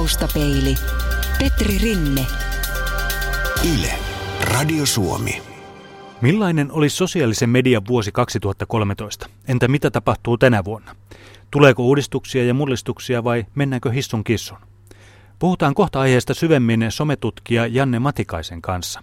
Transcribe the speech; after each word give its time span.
Taustapeili. 0.00 0.74
Petri 1.38 1.78
Rinne. 1.78 2.26
Yle. 3.74 3.92
Radio 4.40 4.86
Suomi. 4.86 5.42
Millainen 6.20 6.72
oli 6.72 6.88
sosiaalisen 6.88 7.50
median 7.50 7.82
vuosi 7.88 8.12
2013? 8.12 9.26
Entä 9.48 9.68
mitä 9.68 9.90
tapahtuu 9.90 10.38
tänä 10.38 10.64
vuonna? 10.64 10.96
Tuleeko 11.50 11.82
uudistuksia 11.82 12.44
ja 12.44 12.54
mullistuksia 12.54 13.24
vai 13.24 13.46
mennäänkö 13.54 13.90
hissun 13.90 14.24
kissun? 14.24 14.58
Puhutaan 15.38 15.74
kohta 15.74 16.00
aiheesta 16.00 16.34
syvemmin 16.34 16.86
sometutkija 16.88 17.66
Janne 17.66 17.98
Matikaisen 17.98 18.62
kanssa. 18.62 19.02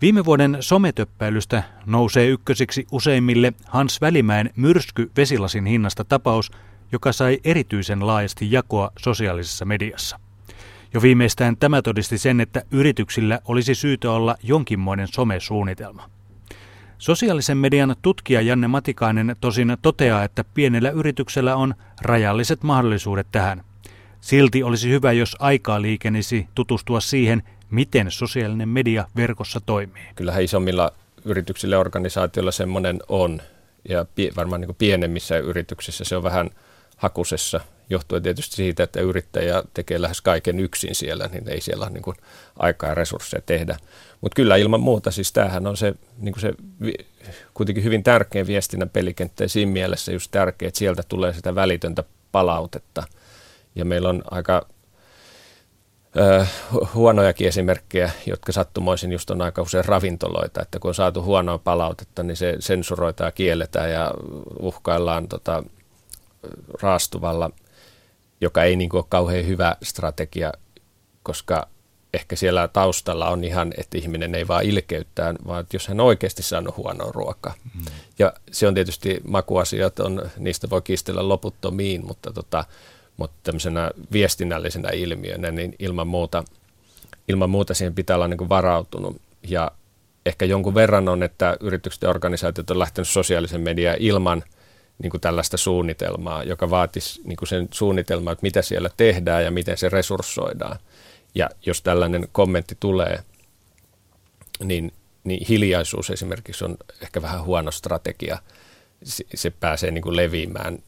Viime 0.00 0.24
vuoden 0.24 0.56
sometöppäilystä 0.60 1.62
nousee 1.86 2.26
ykkösiksi 2.26 2.86
useimmille 2.92 3.52
Hans 3.66 4.00
Välimäen 4.00 4.50
myrsky 4.56 5.10
vesilasin 5.16 5.66
hinnasta 5.66 6.04
tapaus, 6.04 6.50
joka 6.92 7.12
sai 7.12 7.38
erityisen 7.44 8.06
laajasti 8.06 8.52
jakoa 8.52 8.90
sosiaalisessa 8.98 9.64
mediassa. 9.64 10.20
Jo 10.94 11.02
viimeistään 11.02 11.56
tämä 11.56 11.82
todisti 11.82 12.18
sen, 12.18 12.40
että 12.40 12.62
yrityksillä 12.70 13.40
olisi 13.44 13.74
syytä 13.74 14.10
olla 14.10 14.36
jonkinmoinen 14.42 15.08
somesuunnitelma. 15.08 16.10
Sosiaalisen 16.98 17.56
median 17.58 17.96
tutkija 18.02 18.40
Janne 18.40 18.68
Matikainen 18.68 19.36
tosin 19.40 19.76
toteaa, 19.82 20.24
että 20.24 20.44
pienellä 20.44 20.90
yrityksellä 20.90 21.56
on 21.56 21.74
rajalliset 22.02 22.62
mahdollisuudet 22.62 23.26
tähän. 23.32 23.64
Silti 24.20 24.62
olisi 24.62 24.90
hyvä, 24.90 25.12
jos 25.12 25.36
aikaa 25.38 25.82
liikenisi 25.82 26.48
tutustua 26.54 27.00
siihen, 27.00 27.42
miten 27.70 28.10
sosiaalinen 28.10 28.68
media 28.68 29.04
verkossa 29.16 29.60
toimii. 29.60 30.02
Kyllähän 30.14 30.42
isommilla 30.42 30.92
yrityksillä 31.24 31.74
ja 31.76 31.80
organisaatioilla 31.80 32.52
semmoinen 32.52 32.98
on, 33.08 33.40
ja 33.88 34.06
varmaan 34.36 34.60
niin 34.60 34.74
pienemmissä 34.74 35.38
yrityksissä 35.38 36.04
se 36.04 36.16
on 36.16 36.22
vähän 36.22 36.50
hakusessa, 36.98 37.60
johtuen 37.90 38.22
tietysti 38.22 38.56
siitä, 38.56 38.82
että 38.82 39.00
yrittäjä 39.00 39.62
tekee 39.74 40.02
lähes 40.02 40.20
kaiken 40.20 40.60
yksin 40.60 40.94
siellä, 40.94 41.28
niin 41.32 41.48
ei 41.48 41.60
siellä 41.60 41.84
ole 41.84 41.92
niin 41.92 42.14
aikaa 42.56 42.88
ja 42.88 42.94
resursseja 42.94 43.42
tehdä. 43.46 43.76
Mutta 44.20 44.36
kyllä 44.36 44.56
ilman 44.56 44.80
muuta, 44.80 45.10
siis 45.10 45.32
tämähän 45.32 45.66
on 45.66 45.76
se, 45.76 45.94
niin 46.18 46.40
se 46.40 46.52
kuitenkin 47.54 47.84
hyvin 47.84 48.02
tärkeä 48.02 48.46
viestinnän 48.46 48.90
pelikenttä 48.90 49.44
ja 49.44 49.48
siinä 49.48 49.72
mielessä 49.72 50.12
just 50.12 50.30
tärkeä, 50.30 50.68
että 50.68 50.78
sieltä 50.78 51.02
tulee 51.08 51.32
sitä 51.32 51.54
välitöntä 51.54 52.04
palautetta. 52.32 53.04
Ja 53.74 53.84
meillä 53.84 54.08
on 54.08 54.22
aika 54.30 54.66
huonojakin 56.94 57.48
esimerkkejä, 57.48 58.10
jotka 58.26 58.52
sattumoisin 58.52 59.12
just 59.12 59.30
on 59.30 59.42
aika 59.42 59.62
usein 59.62 59.84
ravintoloita, 59.84 60.62
että 60.62 60.78
kun 60.78 60.88
on 60.88 60.94
saatu 60.94 61.22
huonoa 61.22 61.58
palautetta, 61.58 62.22
niin 62.22 62.36
se 62.36 62.56
sensuroitaan, 62.58 63.32
kielletään 63.34 63.92
ja 63.92 64.10
uhkaillaan 64.60 65.28
tota, 65.28 65.62
raastuvalla, 66.82 67.50
joka 68.40 68.64
ei 68.64 68.76
niin 68.76 68.88
kuin 68.88 68.98
ole 68.98 69.06
kauhean 69.08 69.46
hyvä 69.46 69.76
strategia, 69.82 70.52
koska 71.22 71.68
ehkä 72.14 72.36
siellä 72.36 72.68
taustalla 72.68 73.28
on 73.28 73.44
ihan, 73.44 73.72
että 73.78 73.98
ihminen 73.98 74.34
ei 74.34 74.48
vaan 74.48 74.64
ilkeyttää, 74.64 75.34
vaan 75.46 75.60
että 75.60 75.76
jos 75.76 75.88
hän 75.88 76.00
oikeasti 76.00 76.42
saanut 76.42 76.76
huonoa 76.76 77.12
ruokaa. 77.12 77.54
Mm. 77.74 77.84
Ja 78.18 78.32
se 78.50 78.68
on 78.68 78.74
tietysti 78.74 79.20
makuasiat, 79.28 80.00
on, 80.00 80.30
niistä 80.38 80.70
voi 80.70 80.82
kiistellä 80.82 81.28
loputtomiin, 81.28 82.06
mutta 82.06 82.32
tota, 82.32 82.64
mutta 83.18 83.36
tämmöisenä 83.42 83.90
viestinnällisenä 84.12 84.88
ilmiönä, 84.88 85.50
niin 85.50 85.74
ilman 85.78 86.08
muuta, 86.08 86.44
ilman 87.28 87.50
muuta 87.50 87.74
siihen 87.74 87.94
pitää 87.94 88.16
olla 88.16 88.28
niin 88.28 88.38
kuin 88.38 88.48
varautunut. 88.48 89.20
Ja 89.48 89.70
ehkä 90.26 90.44
jonkun 90.44 90.74
verran 90.74 91.08
on, 91.08 91.22
että 91.22 91.56
yritykset 91.60 92.02
ja 92.02 92.10
organisaatiot 92.10 92.70
on 92.70 92.78
lähtenyt 92.78 93.08
sosiaalisen 93.08 93.60
mediaan 93.60 93.96
ilman 94.00 94.44
niin 94.98 95.10
kuin 95.10 95.20
tällaista 95.20 95.56
suunnitelmaa, 95.56 96.44
joka 96.44 96.70
vaatisi 96.70 97.20
niin 97.24 97.36
kuin 97.36 97.48
sen 97.48 97.68
suunnitelmaa, 97.70 98.32
että 98.32 98.42
mitä 98.42 98.62
siellä 98.62 98.90
tehdään 98.96 99.44
ja 99.44 99.50
miten 99.50 99.76
se 99.76 99.88
resurssoidaan. 99.88 100.78
Ja 101.34 101.50
jos 101.66 101.82
tällainen 101.82 102.28
kommentti 102.32 102.76
tulee, 102.80 103.22
niin, 104.64 104.92
niin 105.24 105.46
hiljaisuus 105.48 106.10
esimerkiksi 106.10 106.64
on 106.64 106.76
ehkä 107.02 107.22
vähän 107.22 107.44
huono 107.44 107.70
strategia. 107.70 108.38
Se 109.34 109.50
pääsee 109.50 109.90
niin 109.90 110.02
kuin 110.02 110.16
leviämään 110.16 110.78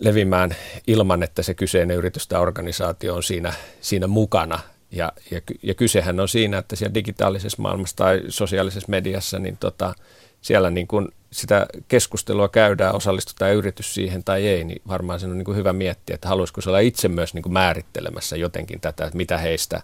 levimään 0.00 0.56
ilman, 0.86 1.22
että 1.22 1.42
se 1.42 1.54
kyseinen 1.54 1.96
yritys 1.96 2.26
tai 2.28 2.40
organisaatio 2.40 3.14
on 3.14 3.22
siinä, 3.22 3.52
siinä 3.80 4.06
mukana. 4.06 4.60
Ja, 4.90 5.12
ja, 5.30 5.40
ja 5.62 5.74
kysehän 5.74 6.20
on 6.20 6.28
siinä, 6.28 6.58
että 6.58 6.76
siellä 6.76 6.94
digitaalisessa 6.94 7.62
maailmassa 7.62 7.96
tai 7.96 8.22
sosiaalisessa 8.28 8.88
mediassa, 8.88 9.38
niin 9.38 9.56
tota, 9.56 9.94
siellä 10.40 10.70
niin 10.70 10.86
kun 10.86 11.12
sitä 11.32 11.66
keskustelua 11.88 12.48
käydään, 12.48 12.94
osallistutaan 12.94 13.54
yritys 13.54 13.94
siihen 13.94 14.24
tai 14.24 14.46
ei, 14.46 14.64
niin 14.64 14.82
varmaan 14.88 15.20
se 15.20 15.26
on 15.26 15.38
niin 15.38 15.44
kuin 15.44 15.56
hyvä 15.56 15.72
miettiä, 15.72 16.14
että 16.14 16.28
haluaisiko 16.28 16.60
se 16.60 16.70
olla 16.70 16.78
itse 16.78 17.08
myös 17.08 17.34
niin 17.34 17.42
kuin 17.42 17.52
määrittelemässä 17.52 18.36
jotenkin 18.36 18.80
tätä, 18.80 19.04
että 19.04 19.16
mitä 19.16 19.38
heistä, 19.38 19.82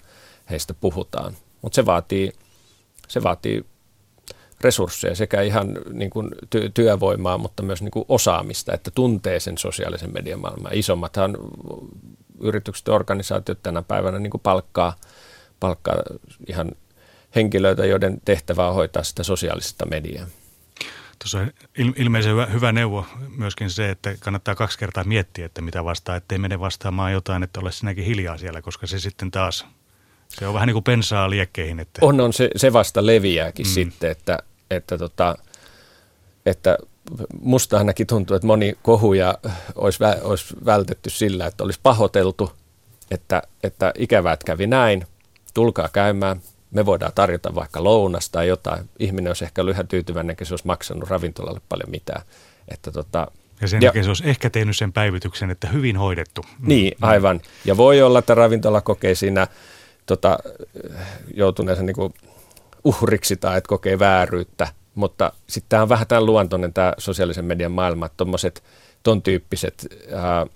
heistä 0.51 0.75
puhutaan. 0.75 1.37
Mutta 1.63 1.77
se 1.77 1.87
vaatii, 1.87 2.33
se 3.09 3.23
vaatii 3.23 3.65
resursseja, 4.61 5.15
sekä 5.15 5.43
ihan 5.43 5.79
niin 5.93 6.11
kuin 6.11 6.31
ty- 6.57 6.71
työvoimaa, 6.75 7.39
mutta 7.39 7.63
myös 7.63 7.83
niin 7.83 7.91
kuin 7.91 8.05
osaamista, 8.09 8.73
että 8.73 8.91
tuntee 8.91 9.41
sen 9.41 9.59
sosiaalisen 9.59 10.13
median 10.13 10.41
maailman. 10.41 10.75
Isommathan 10.75 11.37
yritykset 12.41 12.87
ja 12.87 12.95
organisaatiot 12.95 13.63
tänä 13.63 13.83
päivänä 13.83 14.19
niin 14.19 14.31
kuin 14.31 14.41
palkkaa, 14.41 14.97
palkkaa 15.61 15.97
ihan 16.49 16.73
henkilöitä, 17.35 17.87
joiden 17.87 18.21
tehtävä 18.25 18.69
on 18.69 18.75
hoitaa 18.75 19.03
sitä 19.03 19.23
sosiaalista 19.23 19.87
mediaa. 19.87 20.27
Tuossa 21.25 21.39
on 21.39 21.51
ilmeisen 21.97 22.33
hyvä, 22.33 22.47
hyvä 22.47 22.73
neuvo 22.73 23.07
myöskin 23.37 23.71
se, 23.71 23.91
että 23.91 24.15
kannattaa 24.21 24.55
kaksi 24.55 24.79
kertaa 24.79 25.05
miettiä, 25.05 25.47
että 25.47 25.63
mitä 25.63 25.85
vastaa, 25.85 26.17
ettei 26.17 26.39
mene 26.39 26.61
vastaamaan 26.61 27.13
jotain, 27.13 27.43
että 27.43 27.61
ole 27.61 27.73
sinäkin 27.73 28.05
hiljaa 28.05 28.39
siellä, 28.39 28.63
koska 28.63 28.87
se 28.87 28.99
sitten 28.99 29.31
taas, 29.31 29.67
se 30.29 30.47
on 30.47 30.55
vähän 30.55 30.67
niin 30.67 30.75
kuin 30.75 30.85
pensaa 30.85 31.31
liekkeihin. 31.31 31.81
Että... 31.81 31.99
On, 32.03 32.21
on, 32.21 32.33
se, 32.33 32.51
se 32.57 32.73
vasta 32.73 33.07
leviääkin 33.07 33.67
mm. 33.67 33.71
sitten, 33.71 34.11
että, 34.11 34.39
että, 34.71 34.99
tota, 34.99 35.39
että 36.47 36.79
musta 37.41 37.79
ainakin 37.79 38.07
tuntuu, 38.07 38.37
että 38.37 38.47
moni 38.47 38.75
kohuja 38.83 39.39
olisi, 39.75 40.01
vä, 40.01 40.17
olisi 40.23 40.55
vältetty 40.65 41.11
sillä, 41.11 41.47
että 41.47 41.65
olisi 41.65 41.81
pahoteltu, 41.83 42.53
että, 43.11 43.43
että 43.63 43.93
ikävät 43.99 44.45
kävi 44.45 44.67
näin, 44.67 45.07
tulkaa 45.55 45.89
käymään, 45.89 46.41
me 46.75 46.87
voidaan 46.87 47.13
tarjota 47.15 47.55
vaikka 47.55 47.85
lounasta 47.85 48.33
tai 48.33 48.49
jotain. 48.49 48.91
Ihminen 48.99 49.31
olisi 49.31 49.45
ehkä 49.45 49.65
lyhä 49.65 49.85
tyytyväinen, 49.85 50.37
se 50.43 50.53
olisi 50.53 50.67
maksanut 50.67 51.11
ravintolalle 51.11 51.61
paljon 51.69 51.91
mitään. 51.91 52.23
Että 52.69 52.93
tota, 52.93 53.27
ja 53.61 53.69
sen 53.69 53.83
jälkeen 53.83 54.05
se 54.05 54.11
olisi 54.11 54.29
ehkä 54.29 54.51
tehnyt 54.51 54.77
sen 54.77 54.93
päivityksen, 54.93 55.51
että 55.51 55.69
hyvin 55.69 55.97
hoidettu. 55.97 56.45
Niin, 56.59 56.93
mm. 56.99 57.09
aivan. 57.09 57.41
Ja 57.65 57.77
voi 57.77 58.03
olla, 58.03 58.19
että 58.19 58.35
ravintola 58.35 58.81
kokee 58.81 59.15
siinä 59.15 59.47
tota, 60.07 60.39
joutuneensa 61.35 61.83
niin 61.83 61.95
kuin 61.95 62.15
uhriksi 62.85 63.37
tai 63.37 63.59
että 63.59 63.69
kokee 63.69 63.99
vääryyttä, 63.99 64.69
mutta 64.95 65.33
sitten 65.47 65.69
tämä 65.69 65.83
on 65.83 65.89
vähän 65.89 66.07
tämän 66.07 66.27
luontoinen 66.27 66.73
tämä 66.73 66.93
sosiaalisen 66.99 67.45
median 67.45 67.73
maailma, 67.73 68.07
että 68.07 68.17
tuommoiset 68.17 68.63
ton 69.03 69.23
tyyppiset 69.23 69.87
ää, 70.15 70.47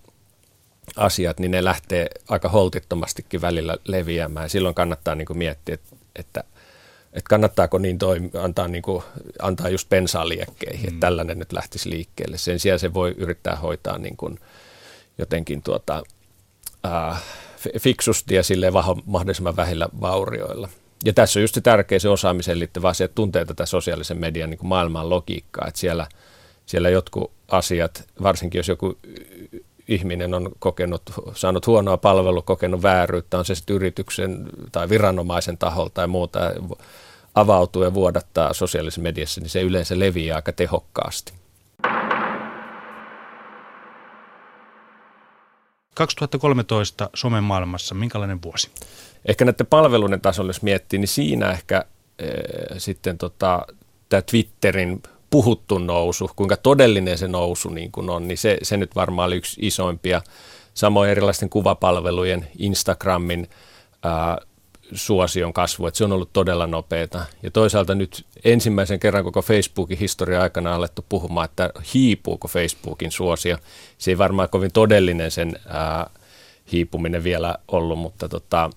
asiat, 0.97 1.41
niin 1.41 1.51
ne 1.51 1.65
lähtee 1.65 2.09
aika 2.29 2.49
holtittomastikin 2.49 3.41
välillä 3.41 3.77
leviämään. 3.85 4.45
Ja 4.45 4.49
silloin 4.49 4.75
kannattaa 4.75 5.15
niin 5.15 5.27
kuin 5.27 5.39
miettiä, 5.39 5.75
että, 5.75 5.97
että, 6.19 6.45
että 7.13 7.29
kannattaako 7.29 7.79
niin 7.79 7.99
toimi, 7.99 8.31
antaa, 8.39 8.69
niin 8.69 8.83
kuin, 8.83 9.03
antaa 9.43 9.69
just 9.69 9.89
pensaa 9.89 10.29
liekkeihin, 10.29 10.83
mm. 10.83 10.89
että 10.89 11.01
tällainen 11.01 11.39
nyt 11.39 11.53
lähtisi 11.53 11.91
liikkeelle. 11.91 12.39
Sen 12.39 12.59
sijaan 12.59 12.79
se 12.79 12.95
voi 12.95 13.15
yrittää 13.19 13.57
hoitaa 13.57 13.99
niin 13.99 14.17
kuin 14.17 14.39
jotenkin 15.19 15.63
tuota, 15.63 16.03
ää, 16.85 17.17
fiksusti 17.79 18.35
ja 18.35 18.43
silleen 18.43 18.73
mahdollisimman 19.07 19.57
vähillä 19.57 19.89
vaurioilla. 20.01 20.69
Ja 21.05 21.13
tässä 21.13 21.39
on 21.39 21.43
just 21.43 21.55
se 21.55 21.61
tärkeä 21.61 21.99
se 21.99 22.09
osaamiseen 22.09 22.59
liittyvä 22.59 22.89
asia, 22.89 23.05
että 23.05 23.15
tuntee 23.15 23.45
tätä 23.45 23.67
sosiaalisen 23.67 24.19
median 24.19 24.51
niin 24.51 24.59
kuin 24.59 24.69
maailman 24.69 25.11
logiikkaa, 25.11 25.69
että 25.69 25.81
siellä, 25.81 26.07
siellä 26.67 26.89
jotkut 26.89 27.31
asiat, 27.49 28.09
varsinkin 28.23 28.59
jos 28.59 28.69
joku 28.69 28.99
ihminen 29.89 30.35
on 30.35 30.51
kokenut, 30.59 31.03
saanut 31.35 31.67
huonoa 31.67 31.97
palvelua, 31.97 32.43
kokenut 32.43 32.83
vääryyttä, 32.83 33.39
on 33.39 33.45
se 33.45 33.55
sitten 33.55 33.77
yrityksen 33.77 34.47
tai 34.73 34.89
viranomaisen 34.89 35.59
taholta 35.59 35.95
tai 35.95 36.07
muuta, 36.07 36.41
avautuu 37.35 37.83
ja 37.83 37.95
vuodattaa 37.95 38.55
sosiaalisessa 38.55 39.01
mediassa, 39.01 39.41
niin 39.41 39.51
se 39.51 39.63
yleensä 39.63 39.99
leviää 39.99 40.37
aika 40.37 40.53
tehokkaasti. 40.53 41.33
2013 45.95 47.11
somen 47.15 47.45
maailmassa, 47.45 47.95
minkälainen 47.95 48.43
vuosi? 48.43 48.71
Ehkä 49.25 49.45
näiden 49.45 49.67
palveluiden 49.67 50.21
tasolla, 50.21 50.49
jos 50.49 50.63
miettii, 50.63 50.99
niin 50.99 51.09
siinä 51.09 51.51
ehkä 51.51 51.85
e, 52.19 52.25
sitten 52.79 53.19
tota, 53.19 53.67
tämä 54.09 54.23
Twitterin 54.23 55.03
puhuttu 55.31 55.79
nousu, 55.79 56.31
kuinka 56.37 56.57
todellinen 56.57 57.19
se 57.19 57.29
nousu 57.29 57.69
niin 57.69 57.93
kuin 57.93 58.11
on, 58.11 58.29
niin 58.29 58.39
se, 58.39 58.59
se 58.63 58.77
nyt 58.77 58.97
varmaan 58.97 59.27
oli 59.27 59.37
yksi 59.37 59.67
isoimpia. 59.67 60.23
Samoin 60.75 61.11
erilaisten 61.11 61.51
kuvapalvelujen, 61.51 62.49
Instagramin 62.59 63.49
ää, 64.03 64.39
suosion 64.93 65.53
kasvu, 65.53 65.87
että 65.87 65.99
se 65.99 66.05
on 66.05 66.13
ollut 66.13 66.33
todella 66.33 66.67
nopeata. 66.67 67.25
Ja 67.43 67.51
toisaalta 67.51 67.95
nyt 67.95 68.27
ensimmäisen 68.45 69.01
kerran 69.01 69.25
koko 69.25 69.43
Facebookin 69.43 69.99
historia 69.99 70.43
aikana 70.43 70.75
alettu 70.75 71.05
puhumaan, 71.09 71.45
että 71.45 71.71
hiipuuko 71.95 72.49
Facebookin 72.49 73.13
suosio. 73.13 73.59
Se 73.99 74.11
ei 74.11 74.19
varmaan 74.19 74.49
kovin 74.49 74.73
todellinen 74.73 75.31
sen 75.31 75.61
ää, 75.67 76.11
hiipuminen 76.73 77.25
vielä 77.25 77.55
ollut, 77.69 77.99
mutta, 77.99 78.29
tota, 78.29 78.71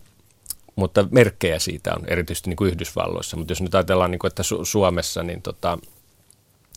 mutta 0.76 1.08
merkkejä 1.12 1.60
siitä 1.60 1.94
on 1.96 2.06
erityisesti 2.08 2.50
niin 2.50 2.58
kuin 2.58 2.72
Yhdysvalloissa. 2.72 3.38
Mutta 3.38 3.52
jos 3.52 3.62
nyt 3.62 3.76
ajatellaan, 3.76 4.12
niin 4.12 4.20
kuin, 4.20 4.30
että 4.30 4.44
Su- 4.44 4.66
Suomessa, 4.66 5.24
niin 5.24 5.42
tota, 5.42 5.78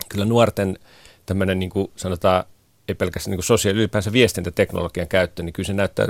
kyllä 0.09 0.25
nuorten 0.25 0.79
tämmöinen 1.25 1.59
niin 1.59 1.69
kuin 1.69 1.91
sanotaan 1.95 2.43
ei 2.87 2.95
pelkästään 2.95 3.37
niin 3.37 3.43
sosiaali- 3.43 3.79
ylipäänsä 3.79 4.11
viestintäteknologian 4.11 5.07
käyttö, 5.07 5.43
niin 5.43 5.53
kyllä 5.53 5.67
se 5.67 5.73
näyttää, 5.73 6.07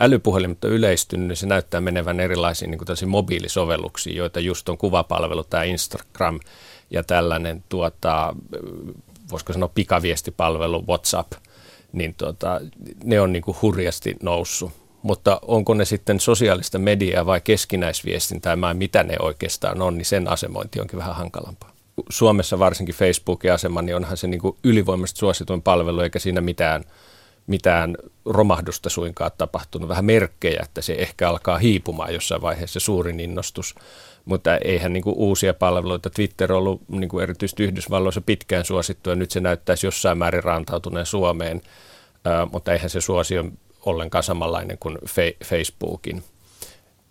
älypuhelimet 0.00 0.64
on 0.64 0.70
yleistynyt, 0.70 1.28
niin 1.28 1.36
se 1.36 1.46
näyttää 1.46 1.80
menevän 1.80 2.20
erilaisiin 2.20 2.70
niin 2.70 2.78
kuin 2.78 3.08
mobiilisovelluksiin, 3.08 4.16
joita 4.16 4.40
just 4.40 4.68
on 4.68 4.78
kuvapalvelu, 4.78 5.44
tämä 5.44 5.62
Instagram 5.62 6.40
ja 6.90 7.02
tällainen, 7.02 7.64
tuota, 7.68 8.36
voisiko 9.30 9.52
sanoa 9.52 9.70
pikaviestipalvelu, 9.74 10.84
WhatsApp, 10.88 11.32
niin 11.92 12.14
tuota, 12.14 12.60
ne 13.04 13.20
on 13.20 13.32
niin 13.32 13.42
kuin 13.42 13.56
hurjasti 13.62 14.16
noussut. 14.22 14.72
Mutta 15.02 15.38
onko 15.42 15.74
ne 15.74 15.84
sitten 15.84 16.20
sosiaalista 16.20 16.78
mediaa 16.78 17.26
vai 17.26 17.40
keskinäisviestintää, 17.40 18.56
mitä 18.72 19.02
ne 19.02 19.16
oikeastaan 19.20 19.82
on, 19.82 19.98
niin 19.98 20.06
sen 20.06 20.28
asemointi 20.28 20.80
onkin 20.80 20.98
vähän 20.98 21.16
hankalampaa. 21.16 21.72
Suomessa 22.10 22.58
varsinkin 22.58 22.94
Facebookin 22.94 23.52
asema, 23.52 23.82
niin 23.82 23.96
onhan 23.96 24.16
se 24.16 24.26
niin 24.26 24.40
ylivoimaisesti 24.64 25.18
suosituin 25.18 25.62
palvelu, 25.62 26.00
eikä 26.00 26.18
siinä 26.18 26.40
mitään, 26.40 26.84
mitään 27.46 27.96
romahdusta 28.24 28.90
suinkaan 28.90 29.30
tapahtunut. 29.38 29.88
Vähän 29.88 30.04
merkkejä, 30.04 30.60
että 30.62 30.80
se 30.80 30.94
ehkä 30.98 31.28
alkaa 31.28 31.58
hiipumaan 31.58 32.14
jossain 32.14 32.42
vaiheessa 32.42 32.80
suurin 32.80 33.20
innostus, 33.20 33.74
mutta 34.24 34.56
eihän 34.56 34.92
niin 34.92 35.02
kuin 35.02 35.16
uusia 35.16 35.54
palveluita. 35.54 36.10
Twitter 36.10 36.52
on 36.52 36.58
ollut 36.58 36.88
niin 36.88 37.08
kuin 37.08 37.22
erityisesti 37.22 37.64
Yhdysvalloissa 37.64 38.20
pitkään 38.20 38.64
suosittu 38.64 39.10
ja 39.10 39.16
nyt 39.16 39.30
se 39.30 39.40
näyttäisi 39.40 39.86
jossain 39.86 40.18
määrin 40.18 40.44
rantautuneen 40.44 41.06
Suomeen, 41.06 41.60
mutta 42.52 42.72
eihän 42.72 42.90
se 42.90 43.00
suosio 43.00 43.44
ollenkaan 43.86 44.24
samanlainen 44.24 44.78
kuin 44.78 44.98
Facebookin. 45.44 46.24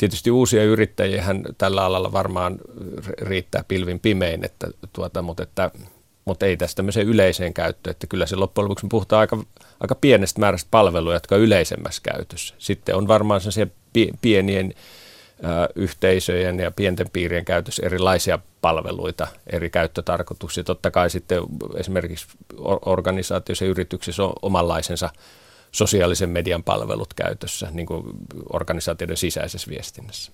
Tietysti 0.01 0.31
uusia 0.31 0.63
yrittäjiä 0.63 1.25
tällä 1.57 1.86
alalla 1.86 2.12
varmaan 2.12 2.57
riittää 3.21 3.63
pilvin 3.68 4.00
pimein, 4.00 4.45
että 4.45 4.68
tuota, 4.94 5.21
mutta, 5.21 5.44
että, 5.44 5.71
mutta 6.25 6.45
ei 6.45 6.57
tästä 6.57 6.75
tämmöiseen 6.75 7.07
yleiseen 7.07 7.53
käyttöön, 7.53 7.92
että 7.92 8.07
kyllä 8.07 8.25
se 8.25 8.36
loppujen 8.36 8.65
lopuksi 8.65 8.88
puhutaan 8.89 9.19
aika, 9.19 9.38
aika 9.80 9.95
pienestä 9.95 10.39
määrästä 10.39 10.68
palveluja, 10.71 11.15
jotka 11.15 11.36
on 11.36 11.42
yleisemmässä 11.42 12.01
käytössä. 12.03 12.56
Sitten 12.57 12.95
on 12.95 13.07
varmaan 13.07 13.42
sellaisia 13.42 13.68
pienien 14.21 14.74
yhteisöjen 15.75 16.59
ja 16.59 16.71
pienten 16.71 17.09
piirien 17.13 17.45
käytössä 17.45 17.86
erilaisia 17.86 18.39
palveluita, 18.62 19.27
eri 19.47 19.69
käyttötarkoituksia. 19.69 20.63
Totta 20.63 20.92
kai 20.92 21.09
sitten 21.09 21.44
esimerkiksi 21.75 22.27
organisaatioissa 22.86 23.65
ja 23.65 23.71
yrityksissä 23.71 24.24
on 24.24 24.33
omanlaisensa 24.42 25.09
sosiaalisen 25.71 26.29
median 26.29 26.63
palvelut 26.63 27.13
käytössä 27.13 27.68
niin 27.71 27.85
kuin 27.85 28.03
organisaatioiden 28.53 29.18
sisäisessä 29.18 29.69
viestinnässä. 29.69 30.31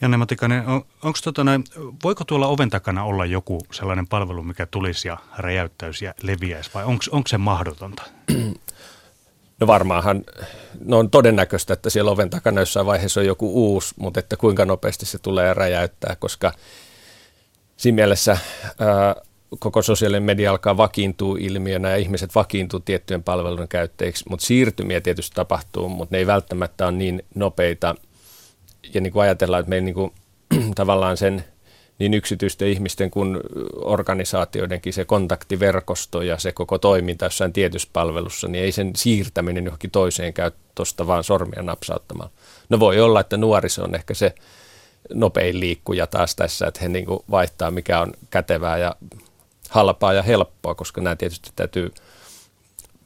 Janne 0.00 0.16
Matikainen, 0.16 0.66
on, 0.66 0.84
onko 1.02 1.18
tota 1.24 1.44
noin, 1.44 1.64
voiko 2.04 2.24
tuolla 2.24 2.46
oven 2.46 2.70
takana 2.70 3.04
olla 3.04 3.26
joku 3.26 3.60
sellainen 3.72 4.06
palvelu, 4.06 4.42
mikä 4.42 4.66
tulisi 4.66 5.08
ja 5.08 5.16
räjäyttäisi 5.38 6.04
ja 6.04 6.14
leviäisi, 6.22 6.70
vai 6.74 6.84
onko 6.84 7.28
se 7.28 7.38
mahdotonta? 7.38 8.02
No 9.60 9.66
varmaanhan, 9.66 10.24
no 10.84 10.98
on 10.98 11.10
todennäköistä, 11.10 11.72
että 11.72 11.90
siellä 11.90 12.10
oven 12.10 12.30
takana 12.30 12.60
jossain 12.60 12.86
vaiheessa 12.86 13.20
on 13.20 13.26
joku 13.26 13.74
uusi, 13.74 13.94
mutta 13.98 14.20
että 14.20 14.36
kuinka 14.36 14.64
nopeasti 14.64 15.06
se 15.06 15.18
tulee 15.18 15.54
räjäyttää, 15.54 16.16
koska 16.16 16.52
siinä 17.76 17.96
mielessä 17.96 18.38
ää, 18.78 19.14
koko 19.58 19.82
sosiaalinen 19.82 20.22
media 20.22 20.50
alkaa 20.50 20.76
vakiintua 20.76 21.36
ilmiönä 21.40 21.90
ja 21.90 21.96
ihmiset 21.96 22.34
vakiintuu 22.34 22.80
tiettyjen 22.80 23.22
palvelujen 23.22 23.68
käyttäjiksi, 23.68 24.24
mutta 24.28 24.46
siirtymiä 24.46 25.00
tietysti 25.00 25.34
tapahtuu, 25.34 25.88
mutta 25.88 26.14
ne 26.14 26.18
ei 26.18 26.26
välttämättä 26.26 26.86
ole 26.86 26.92
niin 26.92 27.24
nopeita. 27.34 27.94
Ja 28.94 29.00
niin 29.00 29.12
kuin 29.12 29.22
ajatellaan, 29.22 29.60
että 29.60 29.70
meillä 29.70 29.84
niin 29.84 29.94
kuin, 29.94 30.12
tavallaan 30.74 31.16
sen 31.16 31.44
niin 31.98 32.14
yksityisten 32.14 32.68
ihmisten 32.68 33.10
kuin 33.10 33.40
organisaatioidenkin 33.74 34.92
se 34.92 35.04
kontaktiverkosto 35.04 36.22
ja 36.22 36.38
se 36.38 36.52
koko 36.52 36.78
toiminta 36.78 37.24
jossain 37.24 37.52
tietyssä 37.52 37.88
palvelussa, 37.92 38.48
niin 38.48 38.64
ei 38.64 38.72
sen 38.72 38.90
siirtäminen 38.96 39.64
johonkin 39.64 39.90
toiseen 39.90 40.32
käy 40.32 40.50
tuosta 40.74 41.06
vaan 41.06 41.24
sormia 41.24 41.62
napsauttamalla. 41.62 42.30
No 42.68 42.80
voi 42.80 43.00
olla, 43.00 43.20
että 43.20 43.36
nuoriso 43.36 43.84
on 43.84 43.94
ehkä 43.94 44.14
se 44.14 44.34
nopein 45.14 45.60
liikkuja 45.60 46.06
taas 46.06 46.36
tässä, 46.36 46.66
että 46.66 46.80
he 46.82 46.88
niin 46.88 47.06
vaihtaa 47.30 47.70
mikä 47.70 48.00
on 48.00 48.12
kätevää 48.30 48.78
ja 48.78 48.96
halpaa 49.74 50.12
ja 50.12 50.22
helppoa, 50.22 50.74
koska 50.74 51.00
nämä 51.00 51.16
tietysti 51.16 51.50
täytyy, 51.56 51.90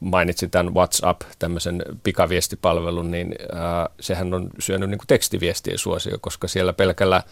mainitsin 0.01 0.51
tämän 0.51 0.75
WhatsApp, 0.75 1.23
tämmöisen 1.39 1.83
pikaviestipalvelun, 2.03 3.11
niin 3.11 3.35
äh, 3.55 3.95
sehän 4.01 4.35
on 4.35 4.51
syönyt 4.59 4.91
niin 4.91 4.99
kuin 4.99 5.07
tekstiviestien 5.07 5.79
suosio, 5.79 6.19
koska 6.21 6.49
siellä 6.49 6.73
pelkällä 6.73 7.23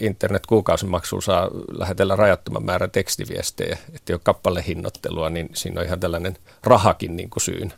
internet-kuukausimaksulla 0.00 1.22
saa 1.22 1.50
lähetellä 1.72 2.16
rajattoman 2.16 2.64
määrän 2.64 2.90
tekstiviestejä, 2.90 3.78
että 3.94 4.12
jo 4.12 4.18
kappalehinnoittelua, 4.18 5.30
niin 5.30 5.48
siinä 5.54 5.80
on 5.80 5.86
ihan 5.86 6.00
tällainen 6.00 6.36
rahakin 6.64 7.16
niin 7.16 7.30
kuin 7.30 7.42
syyn. 7.42 7.72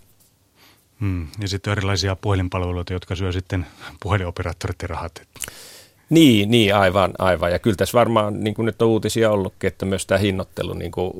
Hmm. 1.01 1.29
Ja 1.41 1.49
sitten 1.49 1.71
on 1.71 1.79
erilaisia 1.79 2.17
puhelinpalveluita, 2.17 2.93
jotka 2.93 3.17
syö 3.17 3.33
sitten 3.33 3.67
puhelinoperaattorit 4.03 4.83
rahat. 4.83 5.23
Niin, 6.13 6.51
niin 6.51 6.75
aivan, 6.75 7.13
aivan. 7.19 7.53
Ja 7.53 7.59
kyllä 7.59 7.77
tässä 7.77 7.99
varmaan, 7.99 8.45
niin 8.45 8.55
kuin 8.55 8.67
nyt 8.67 8.83
on 8.83 8.89
uutisia 8.89 9.31
ollutkin, 9.31 9.69
että 9.69 9.87
myös 9.87 10.07
tämä 10.07 10.19
hinnoittelu, 10.19 10.75
niin 10.75 10.91
kuin, 10.93 11.13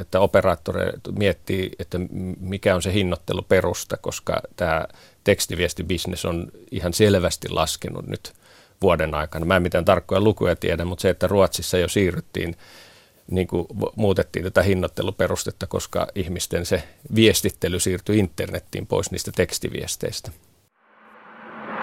että 0.00 0.20
operaattori 0.20 0.92
miettii, 1.18 1.70
että 1.78 1.98
mikä 2.40 2.74
on 2.74 2.82
se 2.82 2.92
hinnoitteluperusta, 2.92 3.96
koska 3.96 4.40
tämä 4.56 4.86
tekstiviestibisnes 5.24 6.24
on 6.24 6.48
ihan 6.70 6.92
selvästi 6.92 7.48
laskenut 7.48 8.06
nyt 8.06 8.32
vuoden 8.82 9.14
aikana. 9.14 9.46
Mä 9.46 9.56
en 9.56 9.62
mitään 9.62 9.84
tarkkoja 9.84 10.20
lukuja 10.20 10.56
tiedä, 10.56 10.84
mutta 10.84 11.02
se, 11.02 11.10
että 11.10 11.26
Ruotsissa 11.26 11.78
jo 11.78 11.88
siirryttiin, 11.88 12.56
niin 13.30 13.46
kuin 13.46 13.66
muutettiin 13.96 14.42
tätä 14.42 14.62
hinnoitteluperustetta, 14.62 15.66
koska 15.66 16.06
ihmisten 16.14 16.66
se 16.66 16.82
viestittely 17.14 17.80
siirtyi 17.80 18.18
internettiin 18.18 18.86
pois 18.86 19.10
niistä 19.10 19.32
tekstiviesteistä. 19.32 20.30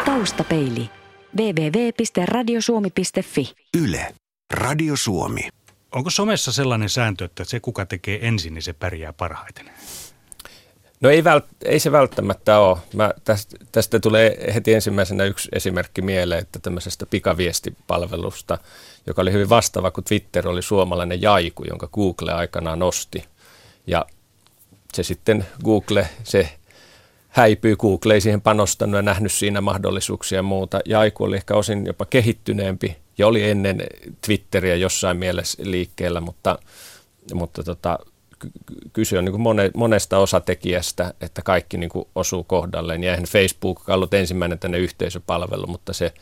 Taustapeili 0.06 0.90
www.radiosuomi.fi. 1.38 3.54
Yle. 3.78 4.16
Radio 4.54 4.96
Suomi. 4.96 5.50
Onko 5.92 6.10
somessa 6.10 6.52
sellainen 6.52 6.90
sääntö, 6.90 7.26
että 7.26 7.44
se 7.44 7.60
kuka 7.60 7.86
tekee 7.86 8.28
ensin, 8.28 8.54
niin 8.54 8.62
se 8.62 8.74
pärjää 8.74 9.14
parhaiten? 9.14 9.70
No 11.02 11.10
ei, 11.10 11.24
vält, 11.24 11.46
ei 11.66 11.80
se 11.80 11.92
välttämättä 11.92 12.60
ole. 12.60 12.78
Mä 12.96 13.14
tästä, 13.24 13.58
tästä 13.72 14.00
tulee 14.00 14.54
heti 14.54 14.74
ensimmäisenä 14.74 15.24
yksi 15.24 15.50
esimerkki 15.52 16.02
mieleen, 16.02 16.42
että 16.42 16.60
tämmöisestä 16.60 17.06
pikaviestipalvelusta, 17.06 18.58
joka 19.08 19.22
oli 19.22 19.32
hyvin 19.32 19.50
vastaava 19.50 19.92
kuin 19.92 20.06
Twitter, 20.06 20.48
oli 20.48 20.62
suomalainen 20.62 21.22
jaiku, 21.22 21.64
jonka 21.70 21.88
Google 21.88 22.32
aikanaan 22.32 22.80
nosti. 22.80 23.26
Ja 23.88 24.06
se 24.94 25.04
sitten 25.04 25.46
Google, 25.64 26.10
se 26.24 26.50
häipyy. 27.34 27.76
Google 27.76 28.14
ei 28.14 28.22
siihen 28.22 28.42
panostanut 28.42 28.96
ja 28.96 29.02
nähnyt 29.02 29.32
siinä 29.32 29.62
mahdollisuuksia 29.62 30.38
ja 30.40 30.44
muuta. 30.44 30.80
Jaiku 30.86 31.24
oli 31.24 31.36
ehkä 31.36 31.56
osin 31.56 31.86
jopa 31.86 32.06
kehittyneempi 32.06 32.98
ja 33.18 33.28
oli 33.28 33.50
ennen 33.50 33.84
Twitteriä 34.26 34.76
jossain 34.76 35.18
mielessä 35.18 35.64
liikkeellä, 35.66 36.22
mutta, 36.22 36.60
mutta 37.34 37.64
tota, 37.64 38.00
kyse 38.94 39.18
on 39.18 39.26
niin 39.26 39.42
kuin 39.42 39.72
monesta 39.76 40.18
osatekijästä, 40.18 41.14
että 41.22 41.42
kaikki 41.42 41.78
niin 41.78 41.90
kuin 41.90 42.08
osuu 42.16 42.44
kohdalleen. 42.44 43.04
Ja 43.04 43.12
eihän 43.12 43.26
Facebook 43.26 43.90
ollut 43.90 44.14
ensimmäinen 44.14 44.60
tänne 44.60 44.78
yhteisöpalvelu, 44.78 45.68
mutta 45.68 45.94
se 45.94 46.14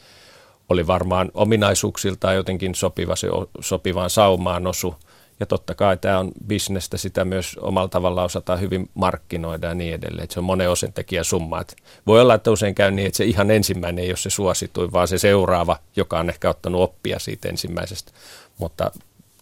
oli 0.70 0.88
varmaan 0.88 1.32
ominaisuuksiltaan 1.34 2.36
jotenkin 2.36 2.75
sopiva, 2.75 3.15
se 3.15 3.27
sopivaan 3.60 4.10
saumaan 4.10 4.68
osu. 4.68 4.96
Ja 5.41 5.45
totta 5.45 5.75
kai 5.75 5.98
tämä 5.98 6.19
on 6.19 6.31
bisnestä, 6.48 6.98
sitä 6.98 7.25
myös 7.25 7.57
omalla 7.62 7.88
tavalla 7.88 8.24
osataan 8.24 8.60
hyvin 8.60 8.89
markkinoida 8.93 9.67
ja 9.67 9.75
niin 9.75 9.93
edelleen. 9.93 10.24
Että 10.24 10.33
se 10.33 10.39
on 10.39 10.43
monen 10.43 10.69
osentekijän 10.69 11.25
summa. 11.25 11.62
Että 11.62 11.75
voi 12.07 12.21
olla, 12.21 12.33
että 12.33 12.51
usein 12.51 12.75
käy 12.75 12.91
niin, 12.91 13.07
että 13.07 13.17
se 13.17 13.25
ihan 13.25 13.51
ensimmäinen 13.51 14.03
ei 14.03 14.12
ole 14.12 14.17
se 14.17 14.29
suosituin, 14.29 14.91
vaan 14.91 15.07
se 15.07 15.17
seuraava, 15.17 15.79
joka 15.95 16.19
on 16.19 16.29
ehkä 16.29 16.50
ottanut 16.50 16.81
oppia 16.81 17.19
siitä 17.19 17.50
ensimmäisestä. 17.50 18.12
Mutta 18.57 18.91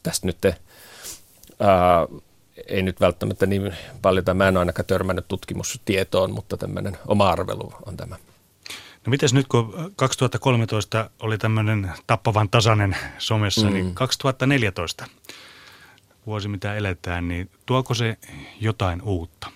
tästä 0.03 0.27
nyt 0.27 0.46
ää, 0.46 0.56
ei 2.68 2.84
nyt 2.84 3.01
välttämättä 3.01 3.46
niin 3.46 3.74
paljon, 4.01 4.25
tai 4.25 4.36
mä 4.36 4.48
en 4.48 4.58
ole 4.58 4.60
ainakaan 4.60 4.86
törmännyt 4.86 5.27
tutkimustietoon, 5.27 6.32
mutta 6.32 6.58
tämmöinen 6.58 6.98
oma 7.08 7.29
arvelu 7.29 7.74
on 7.86 7.98
tämä. 7.98 8.15
No 9.06 9.10
mites 9.10 9.34
nyt 9.34 9.48
kun 9.48 9.94
2013 9.96 11.10
oli 11.20 11.38
tämmöinen 11.38 11.91
tappavan 12.08 12.50
tasainen 12.50 12.98
somessa, 13.18 13.62
niin 13.62 13.74
mm. 13.74 13.84
niin 13.84 13.96
2014 13.96 15.08
vuosi, 16.29 16.48
mitä 16.48 16.75
eletään, 16.75 17.27
niin 17.27 17.50
tuoko 17.65 17.93
se 17.93 18.17
jotain 18.62 19.01
uutta? 19.01 19.48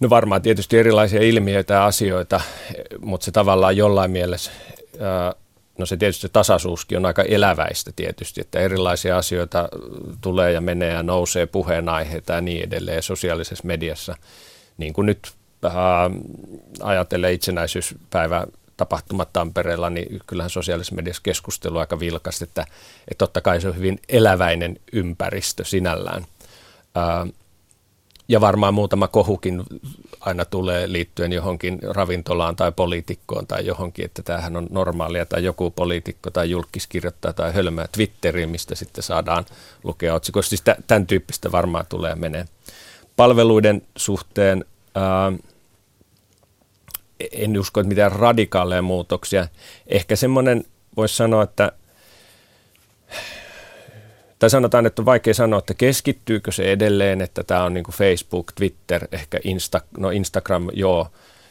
No 0.00 0.10
varmaan 0.10 0.42
tietysti 0.42 0.78
erilaisia 0.78 1.22
ilmiöitä 1.22 1.74
ja 1.74 1.86
asioita, 1.86 2.40
mutta 3.00 3.24
se 3.24 3.30
tavallaan 3.30 3.76
jollain 3.76 4.10
mielessä, 4.10 4.50
no 5.78 5.86
se 5.86 5.96
tietysti 5.96 6.28
tasaisuuskin 6.32 6.98
on 6.98 7.06
aika 7.06 7.22
eläväistä 7.22 7.90
tietysti, 7.96 8.40
että 8.40 8.58
erilaisia 8.58 9.18
asioita 9.18 9.68
tulee 10.20 10.52
ja 10.52 10.60
menee 10.60 10.92
ja 10.92 11.02
nousee 11.02 11.46
puheenaiheita 11.46 12.32
ja 12.32 12.40
niin 12.40 12.64
edelleen 12.64 13.02
sosiaalisessa 13.02 13.66
mediassa. 13.66 14.16
Niin 14.78 14.92
kuin 14.92 15.06
nyt 15.06 15.32
äh, 15.64 15.72
ajatellen 16.82 17.32
itsenäisyyspäivä 17.32 18.46
tapahtumat 18.78 19.32
Tampereella, 19.32 19.90
niin 19.90 20.20
kyllähän 20.26 20.50
sosiaalisessa 20.50 20.94
mediassa 20.94 21.22
keskustelu 21.22 21.78
aika 21.78 22.00
vilkasta, 22.00 22.44
että, 22.44 22.62
että 23.10 23.18
totta 23.18 23.40
kai 23.40 23.60
se 23.60 23.68
on 23.68 23.76
hyvin 23.76 24.00
eläväinen 24.08 24.76
ympäristö 24.92 25.64
sinällään. 25.64 26.26
Ää, 26.94 27.26
ja 28.28 28.40
varmaan 28.40 28.74
muutama 28.74 29.08
kohukin 29.08 29.62
aina 30.20 30.44
tulee 30.44 30.92
liittyen 30.92 31.32
johonkin 31.32 31.78
ravintolaan 31.82 32.56
tai 32.56 32.72
poliitikkoon 32.72 33.46
tai 33.46 33.66
johonkin, 33.66 34.04
että 34.04 34.22
tämähän 34.22 34.56
on 34.56 34.66
normaalia 34.70 35.26
tai 35.26 35.44
joku 35.44 35.70
poliitikko 35.70 36.30
tai 36.30 36.50
julkis 36.50 36.86
kirjoittaa 36.86 37.32
tai 37.32 37.54
hölmää 37.54 37.86
Twitteriin, 37.92 38.50
mistä 38.50 38.74
sitten 38.74 39.04
saadaan 39.04 39.44
lukea 39.84 40.14
otsikoista. 40.14 40.48
Siis 40.48 40.62
tämän 40.86 41.06
tyyppistä 41.06 41.52
varmaan 41.52 41.86
tulee 41.88 42.14
menee. 42.14 42.44
Palveluiden 43.16 43.82
suhteen 43.96 44.64
ää, 44.94 45.32
en 47.32 47.58
usko, 47.58 47.80
että 47.80 47.88
mitään 47.88 48.12
radikaaleja 48.12 48.82
muutoksia. 48.82 49.48
Ehkä 49.86 50.16
semmoinen, 50.16 50.64
voisi 50.96 51.16
sanoa, 51.16 51.42
että 51.42 51.72
tai 54.38 54.50
sanotaan, 54.50 54.86
että 54.86 55.02
on 55.02 55.06
vaikea 55.06 55.34
sanoa, 55.34 55.58
että 55.58 55.74
keskittyykö 55.74 56.52
se 56.52 56.72
edelleen, 56.72 57.20
että 57.20 57.44
tämä 57.44 57.64
on 57.64 57.74
niin 57.74 57.84
Facebook, 57.92 58.52
Twitter, 58.52 59.08
ehkä 59.12 59.40
Insta, 59.44 59.80
no 59.98 60.10
Instagram, 60.10 60.68
joo, 60.72 61.08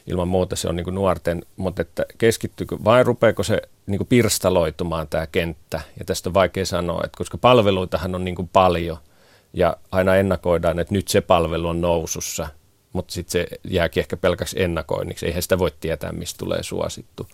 ilman 0.07 0.27
muuta 0.27 0.55
se 0.55 0.67
on 0.67 0.75
niin 0.75 0.95
nuorten, 0.95 1.45
mutta 1.57 1.81
että 1.81 2.05
keskittyykö 2.17 2.77
vai 2.83 3.03
rupeeko 3.03 3.43
se 3.43 3.61
niin 3.85 4.07
pirstaloitumaan 4.07 5.07
tämä 5.07 5.27
kenttä, 5.27 5.81
ja 5.99 6.05
tästä 6.05 6.29
on 6.29 6.33
vaikea 6.33 6.65
sanoa, 6.65 7.01
että 7.05 7.17
koska 7.17 7.37
palveluitahan 7.37 8.15
on 8.15 8.25
niin 8.25 8.49
paljon, 8.53 8.97
ja 9.53 9.77
aina 9.91 10.15
ennakoidaan, 10.15 10.79
että 10.79 10.93
nyt 10.93 11.07
se 11.07 11.21
palvelu 11.21 11.67
on 11.67 11.81
nousussa, 11.81 12.47
mutta 12.97 13.13
sitten 13.13 13.31
se 13.31 13.47
jääkin 13.63 14.01
ehkä 14.01 14.17
pelkäksi 14.17 14.63
ennakoinniksi. 14.63 15.25
Eihän 15.25 15.41
sitä 15.41 15.59
voi 15.59 15.71
tietää, 15.79 16.11
mistä 16.11 16.37
tulee 16.37 16.63
suosittu. 16.63 17.27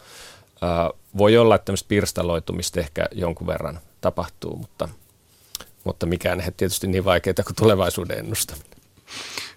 Voi 1.17 1.37
olla, 1.37 1.55
että 1.55 1.65
tämmöistä 1.65 1.87
pirstaloitumista 1.87 2.79
ehkä 2.79 3.05
jonkun 3.11 3.47
verran 3.47 3.79
tapahtuu, 4.01 4.55
mutta, 4.55 4.89
mutta 5.83 6.05
mikään 6.05 6.41
ei 6.41 6.51
tietysti 6.57 6.87
niin 6.87 7.05
vaikeaa 7.05 7.33
kuin 7.45 7.55
tulevaisuuden 7.55 8.19
ennustaminen. 8.19 8.77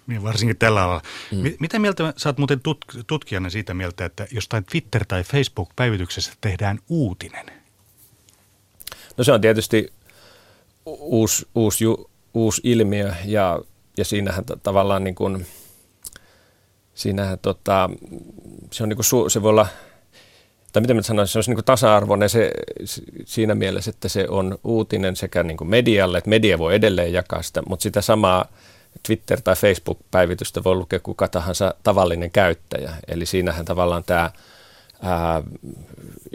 Niin, 0.07 0.23
varsinkin 0.23 0.57
tällä 0.57 0.83
alalla. 0.83 1.01
Mm. 1.31 1.53
Mitä 1.59 1.79
mieltä 1.79 2.13
sä 2.17 2.29
oot 2.29 2.37
muuten 2.37 2.59
tut- 2.59 3.03
tutkijana 3.07 3.49
siitä 3.49 3.73
mieltä, 3.73 4.05
että 4.05 4.27
jostain 4.31 4.65
Twitter- 4.65 5.05
tai 5.07 5.23
Facebook-päivityksessä 5.23 6.33
tehdään 6.41 6.79
uutinen? 6.89 7.45
No 9.17 9.23
se 9.23 9.31
on 9.31 9.41
tietysti 9.41 9.93
uusi, 10.85 11.47
uusi, 11.55 11.85
uusi 12.33 12.61
ilmiö 12.63 13.13
ja, 13.25 13.59
ja 13.97 14.05
siinähän 14.05 14.45
t- 14.45 14.63
tavallaan 14.63 15.03
niin 15.03 15.15
kuin– 15.15 15.45
siinähän 16.97 17.39
tota, 17.41 17.89
se, 18.71 18.83
on 18.83 18.89
niinku 18.89 19.03
se 19.29 19.41
voi 19.41 19.49
olla, 19.49 19.67
tai 20.73 20.81
miten 20.81 20.95
mä 20.95 21.01
sanoisin, 21.01 21.33
se 21.33 21.39
on 21.39 21.43
niinku 21.47 21.61
tasa-arvoinen 21.61 22.29
se, 22.29 22.51
siinä 23.25 23.55
mielessä, 23.55 23.89
että 23.89 24.07
se 24.07 24.25
on 24.29 24.57
uutinen 24.63 25.15
sekä 25.15 25.43
niinku 25.43 25.65
medialle, 25.65 26.17
että 26.17 26.29
media 26.29 26.57
voi 26.57 26.75
edelleen 26.75 27.13
jakaa 27.13 27.41
sitä, 27.41 27.61
mutta 27.69 27.83
sitä 27.83 28.01
samaa 28.01 28.45
Twitter- 29.07 29.41
tai 29.43 29.55
Facebook-päivitystä 29.55 30.63
voi 30.63 30.75
lukea 30.75 30.99
kuka 30.99 31.27
tahansa 31.27 31.73
tavallinen 31.83 32.31
käyttäjä. 32.31 32.93
Eli 33.07 33.25
siinähän 33.25 33.65
tavallaan 33.65 34.03
tämä 34.03 34.31
ää, 35.01 35.43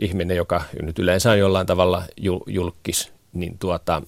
ihminen, 0.01 0.37
joka 0.37 0.63
nyt 0.83 0.99
yleensä 0.99 1.31
on 1.31 1.39
jollain 1.39 1.67
tavalla 1.67 2.03
julkis, 2.47 3.13
niin, 3.33 3.59
tuota, 3.59 4.03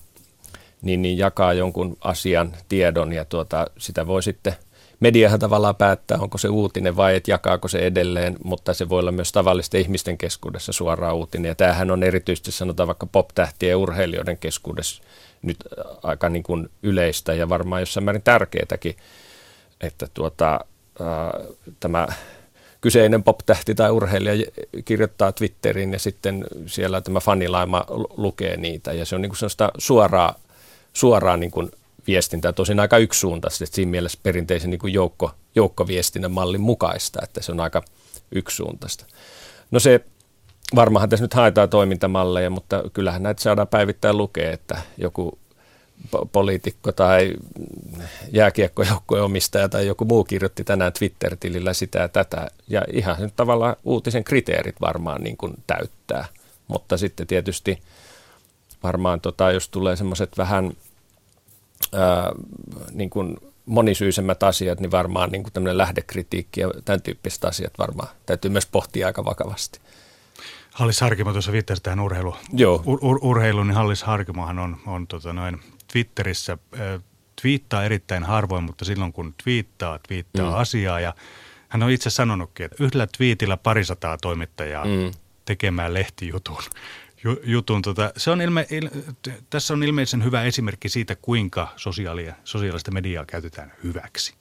niin, 0.83 1.03
niin 1.03 1.19
jakaa 1.19 1.53
jonkun 1.53 1.97
asian, 2.01 2.57
tiedon 2.69 3.13
ja 3.13 3.25
tuota, 3.25 3.67
sitä 3.79 4.07
voi 4.07 4.23
sitten– 4.23 4.57
mediahan 5.05 5.41
tavallaan 5.41 5.77
päättää, 5.77 6.19
onko 6.19 6.39
se 6.39 6.49
uutinen 6.49 6.97
vai 6.97 7.17
et 7.17 7.29
jakaako 7.29 7.69
se 7.69 7.79
edelleen, 7.79 8.37
mutta 8.45 8.75
se 8.75 8.89
voi 8.89 9.01
olla 9.01 9.13
myös 9.13 9.33
tavallisten 9.33 9.81
ihmisten 9.81 10.19
keskuudessa 10.19 10.73
suoraan 10.73 11.15
uutinen. 11.15 11.49
Ja 11.49 11.55
tämähän 11.55 11.91
on 11.91 12.03
erityisesti 12.03 12.53
sanotaan 12.53 12.87
vaikka 12.87 13.07
pop-tähtien 13.07 13.71
ja 13.71 13.79
urheilijoiden 13.79 14.39
keskuudessa 14.39 15.03
nyt 15.43 15.57
aika 16.03 16.29
niin 16.29 16.43
kuin 16.43 16.71
yleistä 16.83 17.35
ja 17.35 17.49
varmaan 17.49 17.83
jossain 17.83 18.05
määrin 18.05 18.23
tärkeätäkin, 18.23 18.97
että 19.81 20.07
tuota, 20.15 20.61
ää, 21.01 21.41
tämä 21.81 22.09
kyseinen 22.81 23.23
pop-tähti 23.23 23.75
tai 23.75 23.91
urheilija 23.91 24.47
kirjoittaa 24.85 25.33
Twitteriin 25.33 25.93
ja 25.93 25.99
sitten 25.99 26.45
siellä 26.67 27.01
tämä 27.01 27.21
fanilaima 27.21 27.85
lukee 28.17 28.57
niitä 28.57 28.93
ja 28.93 29.05
se 29.05 29.15
on 29.15 29.23
niin 29.23 29.33
kuin 29.41 29.71
suoraa, 29.79 30.35
suoraa 30.93 31.37
niin 31.37 31.51
kuin 31.51 31.71
viestintää, 32.07 32.53
tosin 32.53 32.81
aika 32.81 32.99
yksisuuntaisesti, 32.99 33.65
että 33.65 33.75
siinä 33.75 33.91
mielessä 33.91 34.19
perinteisen 34.23 34.71
niin 34.71 34.79
kuin 34.79 34.93
joukko, 34.93 35.31
joukkoviestinnän 35.55 36.33
mallin 36.33 36.61
mukaista, 36.61 37.21
että 37.23 37.43
se 37.43 37.53
on 37.53 37.61
aika 37.61 37.83
yksisuuntaista. 38.33 39.07
No 39.71 39.81
se, 39.81 40.01
varmahan 40.75 41.09
tässä 41.09 41.25
nyt 41.25 41.35
haetaan 41.35 41.69
toimintamalleja, 41.69 42.51
mutta 42.51 42.83
kyllähän 42.93 43.23
näitä 43.23 43.43
saadaan 43.43 43.69
päivittäin 43.69 44.17
lukea, 44.17 44.53
että 44.53 44.79
joku 44.99 45.39
poliitikko 46.33 46.93
tai 46.93 47.35
jääkiekkojoukkojen 48.33 49.25
omistaja 49.25 49.69
tai 49.69 49.87
joku 49.87 50.05
muu 50.05 50.25
kirjoitti 50.25 50.65
tänään 50.65 50.93
Twitter-tilillä 50.93 51.73
sitä 51.73 51.99
ja 51.99 52.09
tätä. 52.09 52.51
Ja 52.69 52.83
ihan 52.93 53.17
nyt 53.21 53.37
tavallaan 53.37 53.77
uutisen 53.85 54.25
kriteerit 54.25 54.81
varmaan 54.81 55.23
niin 55.23 55.37
kuin 55.37 55.55
täyttää. 55.67 56.25
Mutta 56.69 56.97
sitten 56.97 57.27
tietysti 57.27 57.79
varmaan, 58.83 59.21
tota, 59.21 59.53
jos 59.53 59.69
tulee 59.69 59.97
semmoiset 59.97 60.39
vähän– 60.39 60.73
ää, 61.93 62.33
niin 62.93 63.11
kuin 63.11 63.37
monisyisemmät 63.67 64.43
asiat, 64.43 64.81
niin 64.81 64.91
varmaan 64.91 65.31
niin 65.31 65.43
kuin 65.43 65.53
tämmöinen 65.53 65.79
lähdekritiikki 65.79 66.61
ja 66.61 66.71
tämän 66.85 67.03
tyyppiset 67.03 67.45
asiat 67.45 67.73
varmaan 67.79 68.09
täytyy 68.26 68.50
myös 68.50 68.67
pohtia 68.67 69.07
aika 69.07 69.25
vakavasti. 69.25 69.81
Hallis 70.71 71.00
Harkimo 71.00 71.33
tuossa 71.33 71.53
viittasi 71.53 71.83
tähän 71.83 72.00
urheilu, 72.00 72.37
Joo. 72.53 72.83
Ur, 72.87 72.99
ur, 73.03 73.19
urheiluun, 73.23 73.67
niin 73.67 73.76
Hallis 73.76 74.03
Harkimohan 74.03 74.59
on, 74.59 74.76
on 74.87 75.07
tota 75.07 75.33
noin 75.33 75.61
Twitterissä, 75.93 76.59
äh, 76.81 77.03
twiittaa 77.43 77.85
erittäin 77.85 78.25
harvoin, 78.25 78.64
mutta 78.64 78.85
silloin 78.85 79.12
kun 79.12 79.35
twiittaa, 79.43 79.99
twiittaa 80.09 80.50
mm. 80.50 80.57
asiaa 80.57 81.00
ja 81.00 81.14
hän 81.69 81.83
on 81.83 81.91
itse 81.91 82.11
sanonutkin, 82.11 82.67
että 82.67 82.85
yhdellä 82.85 83.07
twiitillä 83.17 83.57
parisataa 83.57 84.19
toimittajaa 84.19 84.85
mm. 84.85 85.11
tekemään 85.45 85.95
lehtijutun 85.95 86.62
jutun. 87.45 87.83
Tota, 87.83 88.12
se 88.16 88.31
on 88.31 88.43
ilme, 88.43 88.66
il, 88.71 88.88
tässä 89.50 89.75
on 89.75 89.83
ilmeisen 89.83 90.25
hyvä 90.25 90.43
esimerkki 90.43 90.88
siitä, 90.88 91.16
kuinka 91.23 91.69
sosiaalia, 91.76 92.35
sosiaalista 92.45 92.90
mediaa 92.90 93.25
käytetään 93.25 93.73
hyväksi. 93.85 94.35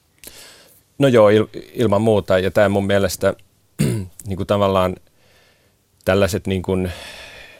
No 0.98 1.08
joo, 1.08 1.28
il, 1.28 1.46
ilman 1.72 2.02
muuta. 2.02 2.38
Ja 2.38 2.50
tämä 2.50 2.68
mun 2.68 2.86
mielestä 2.86 3.34
niin 4.26 4.36
kuin 4.36 4.46
tavallaan 4.46 4.96
tällaiset 6.04 6.46
niin 6.46 6.62
kuin, 6.62 6.92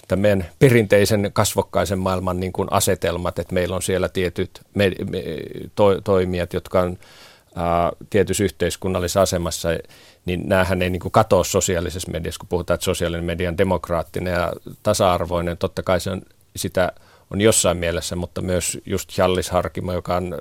tämän 0.08 0.46
perinteisen 0.58 1.30
kasvokkaisen 1.32 1.98
maailman 1.98 2.40
niin 2.40 2.52
kuin 2.52 2.68
asetelmat, 2.70 3.38
että 3.38 3.54
meillä 3.54 3.76
on 3.76 3.82
siellä 3.82 4.08
tietyt 4.08 4.60
me, 4.74 4.92
me, 5.10 5.22
to, 5.74 6.00
toimijat, 6.00 6.52
jotka 6.52 6.80
on 6.80 6.98
tietyssä 8.10 8.44
yhteiskunnallisessa 8.44 9.22
asemassa– 9.22 9.68
niin 10.24 10.48
näähän 10.48 10.82
ei 10.82 10.90
niin 10.90 11.00
kuin 11.00 11.12
katoa 11.12 11.44
sosiaalisessa 11.44 12.12
mediassa, 12.12 12.38
kun 12.38 12.48
puhutaan, 12.48 12.74
että 12.74 12.84
sosiaalinen 12.84 13.24
media 13.24 13.48
on 13.48 13.58
demokraattinen 13.58 14.32
ja 14.32 14.52
tasa-arvoinen. 14.82 15.58
Totta 15.58 15.82
kai 15.82 16.00
se 16.00 16.10
on, 16.10 16.22
sitä 16.56 16.92
on 17.30 17.40
jossain 17.40 17.76
mielessä, 17.76 18.16
mutta 18.16 18.42
myös 18.42 18.78
just 18.86 19.18
Jallis 19.18 19.50
Harkimo, 19.50 19.92
joka 19.92 20.16
on 20.16 20.36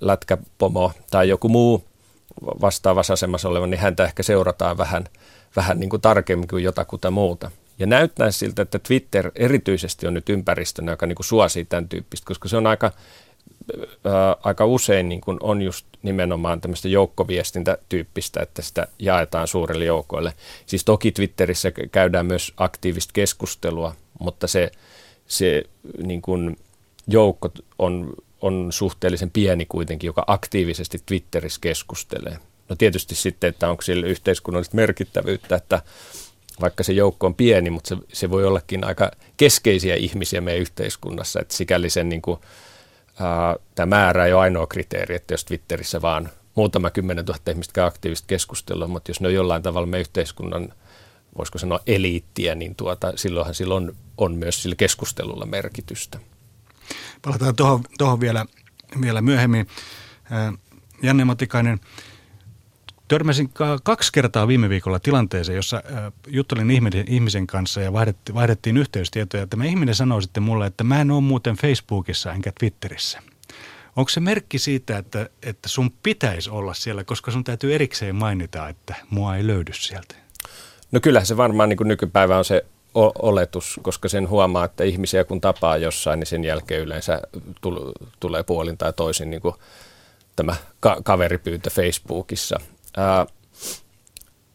lätkäpomo 0.00 0.92
tai 1.10 1.28
joku 1.28 1.48
muu 1.48 1.84
vastaavassa 2.60 3.12
asemassa 3.12 3.48
oleva, 3.48 3.66
niin 3.66 3.80
häntä 3.80 4.04
ehkä 4.04 4.22
seurataan 4.22 4.78
vähän, 4.78 5.04
vähän 5.56 5.80
niin 5.80 5.90
kuin 5.90 6.02
tarkemmin 6.02 6.48
kuin 6.48 6.64
jotakuta 6.64 7.10
muuta. 7.10 7.50
Ja 7.78 7.86
näyttää 7.86 8.30
siltä, 8.30 8.62
että 8.62 8.78
Twitter 8.78 9.30
erityisesti 9.34 10.06
on 10.06 10.14
nyt 10.14 10.28
ympäristönä, 10.28 10.92
joka 10.92 11.06
niin 11.06 11.16
kuin 11.16 11.26
suosii 11.26 11.64
tämän 11.64 11.88
tyyppistä, 11.88 12.26
koska 12.26 12.48
se 12.48 12.56
on 12.56 12.66
aika 12.66 12.92
ää, 14.04 14.36
aika 14.42 14.66
usein 14.66 15.08
niin 15.08 15.20
kuin 15.20 15.38
on 15.40 15.62
just 15.62 15.86
nimenomaan 16.02 16.60
tämmöistä 16.60 16.88
joukkoviestintätyyppistä, 16.88 18.40
että 18.40 18.62
sitä 18.62 18.86
jaetaan 18.98 19.48
suurille 19.48 19.84
joukoille. 19.84 20.32
Siis 20.66 20.84
toki 20.84 21.12
Twitterissä 21.12 21.72
käydään 21.92 22.26
myös 22.26 22.52
aktiivista 22.56 23.12
keskustelua, 23.12 23.94
mutta 24.20 24.46
se, 24.46 24.70
se 25.26 25.62
niin 26.02 26.22
kuin 26.22 26.56
joukko 27.06 27.50
on, 27.78 28.12
on 28.40 28.68
suhteellisen 28.70 29.30
pieni 29.30 29.66
kuitenkin, 29.66 30.08
joka 30.08 30.24
aktiivisesti 30.26 30.98
Twitterissä 31.06 31.60
keskustelee. 31.60 32.36
No 32.68 32.76
tietysti 32.76 33.14
sitten, 33.14 33.48
että 33.48 33.70
onko 33.70 33.82
sillä 33.82 34.06
yhteiskunnallista 34.06 34.76
merkittävyyttä, 34.76 35.56
että 35.56 35.82
vaikka 36.60 36.82
se 36.82 36.92
joukko 36.92 37.26
on 37.26 37.34
pieni, 37.34 37.70
mutta 37.70 37.88
se, 37.88 37.96
se 38.12 38.30
voi 38.30 38.44
ollakin 38.44 38.84
aika 38.84 39.10
keskeisiä 39.36 39.94
ihmisiä 39.94 40.40
meidän 40.40 40.60
yhteiskunnassa, 40.60 41.40
että 41.40 41.54
sikäli 41.54 41.90
sen 41.90 42.08
niin 42.08 42.22
kuin, 42.22 42.38
tämä 43.74 43.96
määrä 43.96 44.26
ei 44.26 44.32
ole 44.32 44.40
ainoa 44.42 44.66
kriteeri, 44.66 45.14
että 45.14 45.34
jos 45.34 45.44
Twitterissä 45.44 46.02
vaan 46.02 46.30
muutama 46.54 46.90
kymmenen 46.90 47.24
tuhatta 47.24 47.50
ihmistä 47.50 47.72
käy 47.72 47.86
aktiivista 47.86 48.26
keskustelua, 48.26 48.86
mutta 48.88 49.10
jos 49.10 49.20
ne 49.20 49.28
on 49.28 49.34
jollain 49.34 49.62
tavalla 49.62 49.86
me 49.86 50.00
yhteiskunnan, 50.00 50.72
voisiko 51.38 51.58
sanoa 51.58 51.80
eliittiä, 51.86 52.54
niin 52.54 52.74
tuota, 52.74 53.12
silloinhan 53.16 53.54
silloin 53.54 53.88
on, 53.88 53.96
on 54.16 54.34
myös 54.34 54.62
sillä 54.62 54.76
keskustelulla 54.76 55.46
merkitystä. 55.46 56.18
Palataan 57.22 57.56
tuohon, 57.56 57.84
tuohon 57.98 58.20
vielä, 58.20 58.46
vielä 59.00 59.20
myöhemmin. 59.20 59.66
Janne 61.02 61.24
Matikainen, 61.24 61.80
törmäsin 63.08 63.50
kaksi 63.82 64.12
kertaa 64.12 64.48
viime 64.48 64.68
viikolla 64.68 65.00
tilanteeseen, 65.00 65.56
jossa 65.56 65.82
juttelin 66.26 66.70
ihmisen 67.08 67.46
kanssa 67.46 67.80
ja 67.80 67.92
vaihdettiin, 68.34 68.76
yhteystietoja. 68.76 69.46
Tämä 69.46 69.64
ihminen 69.64 69.94
sanoi 69.94 70.22
sitten 70.22 70.42
mulle, 70.42 70.66
että 70.66 70.84
mä 70.84 71.00
en 71.00 71.10
ole 71.10 71.20
muuten 71.20 71.56
Facebookissa 71.56 72.32
enkä 72.32 72.52
Twitterissä. 72.58 73.22
Onko 73.96 74.08
se 74.08 74.20
merkki 74.20 74.58
siitä, 74.58 74.98
että, 74.98 75.28
että 75.42 75.68
sun 75.68 75.90
pitäisi 76.02 76.50
olla 76.50 76.74
siellä, 76.74 77.04
koska 77.04 77.30
sun 77.30 77.44
täytyy 77.44 77.74
erikseen 77.74 78.16
mainita, 78.16 78.68
että 78.68 78.94
mua 79.10 79.36
ei 79.36 79.46
löydy 79.46 79.72
sieltä? 79.72 80.14
No 80.92 81.00
kyllähän 81.00 81.26
se 81.26 81.36
varmaan 81.36 81.68
niin 81.68 81.76
kuin 81.76 81.88
nykypäivä 81.88 82.38
on 82.38 82.44
se 82.44 82.64
oletus, 82.94 83.80
koska 83.82 84.08
sen 84.08 84.28
huomaa, 84.28 84.64
että 84.64 84.84
ihmisiä 84.84 85.24
kun 85.24 85.40
tapaa 85.40 85.76
jossain, 85.76 86.20
niin 86.20 86.26
sen 86.26 86.44
jälkeen 86.44 86.80
yleensä 86.80 87.22
tulee 88.20 88.42
puolin 88.42 88.78
tai 88.78 88.92
toisin 88.92 89.30
niin 89.30 89.42
kuin 89.42 89.54
tämä 90.36 90.56
ka- 90.80 91.00
kaveripyyntö 91.04 91.70
Facebookissa. 91.70 92.60
Ää, 92.96 93.26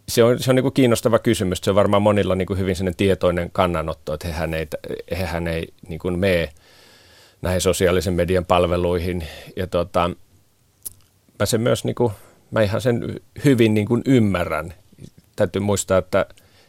se 0.07 0.23
on, 0.23 0.39
se 0.39 0.51
on 0.51 0.55
niin 0.55 0.63
kuin 0.63 0.73
kiinnostava 0.73 1.19
kysymys. 1.19 1.59
Se 1.63 1.69
on 1.69 1.75
varmaan 1.75 2.01
monilla 2.01 2.35
niin 2.35 2.45
kuin 2.45 2.59
hyvin 2.59 2.75
tietoinen 2.97 3.51
kannanotto, 3.51 4.13
että 4.13 4.27
hehän 4.27 4.53
ei, 4.53 4.67
hehän 5.11 5.47
ei 5.47 5.67
niin 5.87 5.99
kuin 5.99 6.19
mene 6.19 6.49
näihin 7.41 7.61
sosiaalisen 7.61 8.13
median 8.13 8.45
palveluihin. 8.45 9.27
Ja 9.55 9.67
tota, 9.67 10.11
mä 11.39 11.45
sen 11.45 11.61
myös, 11.61 11.85
niin 11.85 11.95
kuin, 11.95 12.13
mä 12.51 12.61
ihan 12.61 12.81
sen 12.81 13.19
hyvin 13.45 13.73
niin 13.73 13.87
kuin 13.87 14.01
ymmärrän. 14.05 14.73
Täytyy 15.35 15.61
muistaa, 15.61 15.97
että 15.97 16.25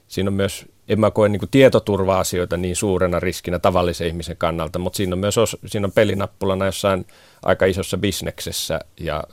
siinä 0.08 0.28
on 0.28 0.34
myös, 0.34 0.66
en 0.88 1.00
mä 1.00 1.10
koe 1.10 1.28
niin 1.28 1.40
kuin 1.40 1.50
tietoturva-asioita 1.50 2.56
niin 2.56 2.76
suurena 2.76 3.20
riskinä 3.20 3.58
tavallisen 3.58 4.06
ihmisen 4.06 4.36
kannalta, 4.36 4.78
mutta 4.78 4.96
siinä 4.96 5.14
on 5.14 5.18
myös 5.18 5.38
os, 5.38 5.56
siinä 5.66 5.86
on 5.86 5.92
pelinappulana 5.92 6.66
jossain 6.66 7.06
aika 7.42 7.66
isossa 7.66 7.98
bisneksessä 7.98 8.80
ja, 9.00 9.24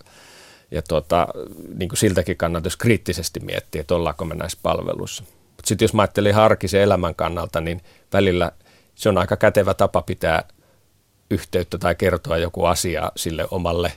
ja 0.75 0.81
tota, 0.81 1.27
niin 1.77 1.89
kuin 1.89 1.97
siltäkin 1.97 2.37
kannalta, 2.37 2.65
jos 2.65 2.77
kriittisesti 2.77 3.39
miettii, 3.39 3.81
että 3.81 3.95
ollaanko 3.95 4.25
me 4.25 4.35
näissä 4.35 4.57
palveluissa. 4.63 5.23
Mutta 5.23 5.67
sitten 5.67 5.85
jos 5.85 5.93
mä 5.93 6.01
ajattelin 6.01 6.35
harkisen 6.35 6.81
elämän 6.81 7.15
kannalta, 7.15 7.61
niin 7.61 7.81
välillä 8.13 8.51
se 8.95 9.09
on 9.09 9.17
aika 9.17 9.35
kätevä 9.37 9.73
tapa 9.73 10.01
pitää 10.01 10.43
yhteyttä 11.31 11.77
tai 11.77 11.95
kertoa 11.95 12.37
joku 12.37 12.65
asia 12.65 13.11
sille 13.15 13.47
omalle, 13.51 13.91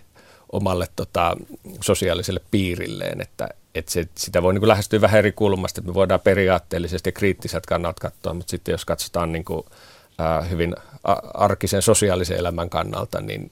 omalle 0.52 0.86
tota, 0.96 1.36
sosiaaliselle 1.84 2.40
piirilleen, 2.50 3.20
että, 3.20 3.48
että 3.74 3.92
se, 3.92 4.08
sitä 4.14 4.42
voi 4.42 4.52
niin 4.52 4.60
kuin 4.60 4.68
lähestyä 4.68 5.00
vähän 5.00 5.18
eri 5.18 5.32
kulmasta, 5.32 5.80
että 5.80 5.90
me 5.90 5.94
voidaan 5.94 6.20
periaatteellisesti 6.20 7.12
kriittiset 7.12 7.66
kannat 7.66 8.00
katsoa, 8.00 8.34
mutta 8.34 8.50
sitten 8.50 8.72
jos 8.72 8.84
katsotaan 8.84 9.32
niin 9.32 9.44
kuin, 9.44 9.64
hyvin 10.50 10.76
arkisen 11.34 11.82
sosiaalisen 11.82 12.38
elämän 12.38 12.70
kannalta, 12.70 13.20
niin, 13.20 13.50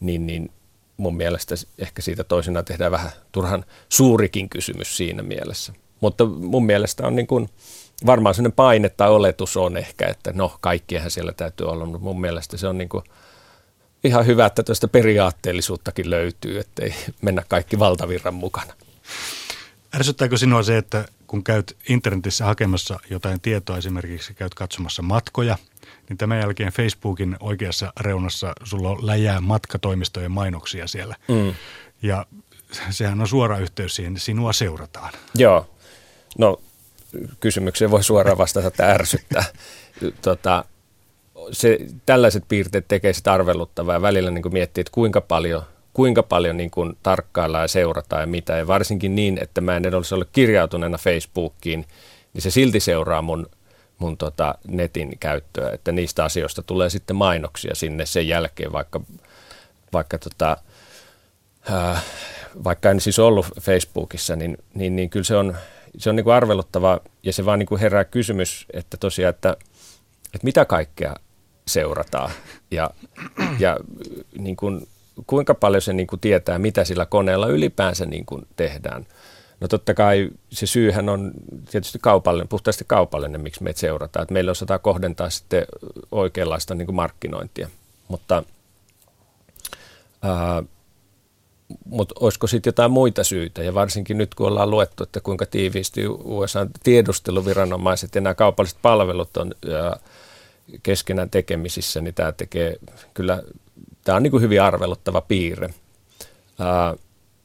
niin, 0.00 0.26
niin 0.26 0.50
mun 0.96 1.16
mielestä 1.16 1.54
ehkä 1.78 2.02
siitä 2.02 2.24
toisena 2.24 2.62
tehdään 2.62 2.92
vähän 2.92 3.10
turhan 3.32 3.64
suurikin 3.88 4.48
kysymys 4.48 4.96
siinä 4.96 5.22
mielessä. 5.22 5.72
Mutta 6.00 6.24
mun 6.24 6.66
mielestä 6.66 7.06
on 7.06 7.16
niin 7.16 7.26
kuin, 7.26 7.48
varmaan 8.06 8.34
sellainen 8.34 8.56
paine 8.56 8.88
tai 8.88 9.10
oletus 9.10 9.56
on 9.56 9.76
ehkä, 9.76 10.08
että 10.08 10.32
no 10.32 10.56
kaikkienhan 10.60 11.10
siellä 11.10 11.32
täytyy 11.32 11.66
olla, 11.66 11.86
mutta 11.86 12.04
mun 12.04 12.20
mielestä 12.20 12.56
se 12.56 12.68
on 12.68 12.78
niin 12.78 12.88
kuin 12.88 13.04
ihan 14.04 14.26
hyvä, 14.26 14.46
että 14.46 14.62
tuosta 14.62 14.88
periaatteellisuuttakin 14.88 16.10
löytyy, 16.10 16.58
ettei 16.58 16.94
mennä 17.22 17.42
kaikki 17.48 17.78
valtavirran 17.78 18.34
mukana. 18.34 18.74
Ärsyttääkö 19.94 20.36
sinua 20.36 20.62
se, 20.62 20.78
että 20.78 21.04
kun 21.26 21.44
käyt 21.44 21.76
internetissä 21.88 22.44
hakemassa 22.44 23.00
jotain 23.10 23.40
tietoa, 23.40 23.78
esimerkiksi 23.78 24.34
käyt 24.34 24.54
katsomassa 24.54 25.02
matkoja, 25.02 25.58
niin 26.08 26.16
tämän 26.16 26.38
jälkeen 26.38 26.72
Facebookin 26.72 27.36
oikeassa 27.40 27.92
reunassa 28.00 28.52
sulla 28.64 28.90
on 28.90 29.06
läjää 29.06 29.40
matkatoimistojen 29.40 30.30
mainoksia 30.30 30.86
siellä. 30.86 31.16
Mm. 31.28 31.54
Ja 32.02 32.26
sehän 32.90 33.20
on 33.20 33.28
suora 33.28 33.58
yhteys 33.58 33.96
siihen, 33.96 34.18
sinua 34.18 34.52
seurataan. 34.52 35.12
Joo, 35.34 35.70
no 36.38 36.60
kysymykseen 37.40 37.90
voi 37.90 38.04
suoraan 38.04 38.38
vastata, 38.38 38.68
että 38.68 38.86
ärsyttää. 38.90 39.44
Tota, 40.22 40.64
se, 41.52 41.78
tällaiset 42.06 42.44
piirteet 42.48 42.88
tekee 42.88 43.12
sitä 43.12 43.32
arveluttavaa 43.32 43.94
ja 43.94 44.02
välillä 44.02 44.30
niin 44.30 44.42
kuin 44.42 44.52
miettii, 44.52 44.80
että 44.80 44.92
kuinka 44.92 45.20
paljon, 45.20 45.62
kuinka 45.92 46.22
paljon 46.22 46.56
niin 46.56 46.70
kuin 46.70 46.98
tarkkaillaan 47.02 47.64
ja 47.64 47.68
seurataan 47.68 48.22
ja 48.22 48.26
mitä. 48.26 48.56
Ja 48.56 48.66
varsinkin 48.66 49.14
niin, 49.14 49.38
että 49.42 49.60
mä 49.60 49.76
en 49.76 49.94
olisi 49.94 50.14
ollut 50.14 50.28
kirjautuneena 50.32 50.98
Facebookiin, 50.98 51.86
niin 52.34 52.42
se 52.42 52.50
silti 52.50 52.80
seuraa 52.80 53.22
mun, 53.22 53.46
mun 53.98 54.16
tota 54.16 54.54
netin 54.68 55.18
käyttöä, 55.20 55.72
että 55.72 55.92
niistä 55.92 56.24
asioista 56.24 56.62
tulee 56.62 56.90
sitten 56.90 57.16
mainoksia 57.16 57.74
sinne 57.74 58.06
sen 58.06 58.28
jälkeen, 58.28 58.72
vaikka, 58.72 59.00
vaikka 59.92 60.18
tota, 60.18 60.56
äh, 61.70 62.04
vaikka 62.64 62.90
en 62.90 63.00
siis 63.00 63.18
ollut 63.18 63.46
Facebookissa, 63.60 64.36
niin, 64.36 64.58
niin, 64.74 64.96
niin 64.96 65.10
kyllä 65.10 65.24
se 65.24 65.36
on, 65.36 65.56
se 65.98 66.10
on 66.10 66.16
niin 66.16 66.24
kuin 66.24 66.34
arveluttava 66.34 67.00
ja 67.22 67.32
se 67.32 67.44
vaan 67.44 67.58
niin 67.58 67.66
kuin 67.66 67.80
herää 67.80 68.04
kysymys, 68.04 68.66
että 68.72 68.96
tosiaan, 68.96 69.30
että, 69.30 69.56
että 70.34 70.44
mitä 70.44 70.64
kaikkea 70.64 71.16
seurataan 71.66 72.30
ja, 72.70 72.90
ja 73.58 73.76
niin 74.38 74.56
kuin, 74.56 74.88
kuinka 75.26 75.54
paljon 75.54 75.82
se 75.82 75.92
niin 75.92 76.06
kuin 76.06 76.20
tietää, 76.20 76.58
mitä 76.58 76.84
sillä 76.84 77.06
koneella 77.06 77.46
ylipäänsä 77.46 78.06
niin 78.06 78.26
kuin 78.26 78.46
tehdään. 78.56 79.06
No 79.60 79.68
totta 79.68 79.94
kai 79.94 80.30
se 80.50 80.66
syyhän 80.66 81.08
on 81.08 81.32
tietysti 81.70 81.98
kaupallinen, 82.02 82.48
puhtaasti 82.48 82.84
kaupallinen, 82.86 83.40
miksi 83.40 83.62
meitä 83.62 83.80
seurataan. 83.80 84.22
Että 84.22 84.32
meillä 84.32 84.50
osataan 84.50 84.80
kohdentaa 84.80 85.30
sitten 85.30 85.66
oikeanlaista 86.12 86.74
niin 86.74 86.86
kuin 86.86 86.96
markkinointia. 86.96 87.68
Mutta 88.08 88.42
ää, 90.22 90.62
mutta 91.84 92.14
olisiko 92.20 92.46
sitten 92.46 92.68
jotain 92.68 92.90
muita 92.90 93.24
syitä, 93.24 93.62
ja 93.62 93.74
varsinkin 93.74 94.18
nyt 94.18 94.34
kun 94.34 94.46
ollaan 94.46 94.70
luettu, 94.70 95.02
että 95.02 95.20
kuinka 95.20 95.46
tiiviisti 95.46 96.06
USA 96.08 96.66
tiedusteluviranomaiset 96.82 98.14
ja 98.14 98.20
nämä 98.20 98.34
kaupalliset 98.34 98.78
palvelut 98.82 99.36
on 99.36 99.54
ja 99.66 99.96
keskenään 100.82 101.30
tekemisissä, 101.30 102.00
niin 102.00 102.14
tämä 102.14 102.32
tekee 102.32 102.76
kyllä, 103.14 103.42
tämä 104.04 104.16
on 104.16 104.22
niin 104.22 104.30
kuin 104.30 104.42
hyvin 104.42 104.62
arveluttava 104.62 105.20
piirre. 105.20 105.74
Ää, 106.58 106.94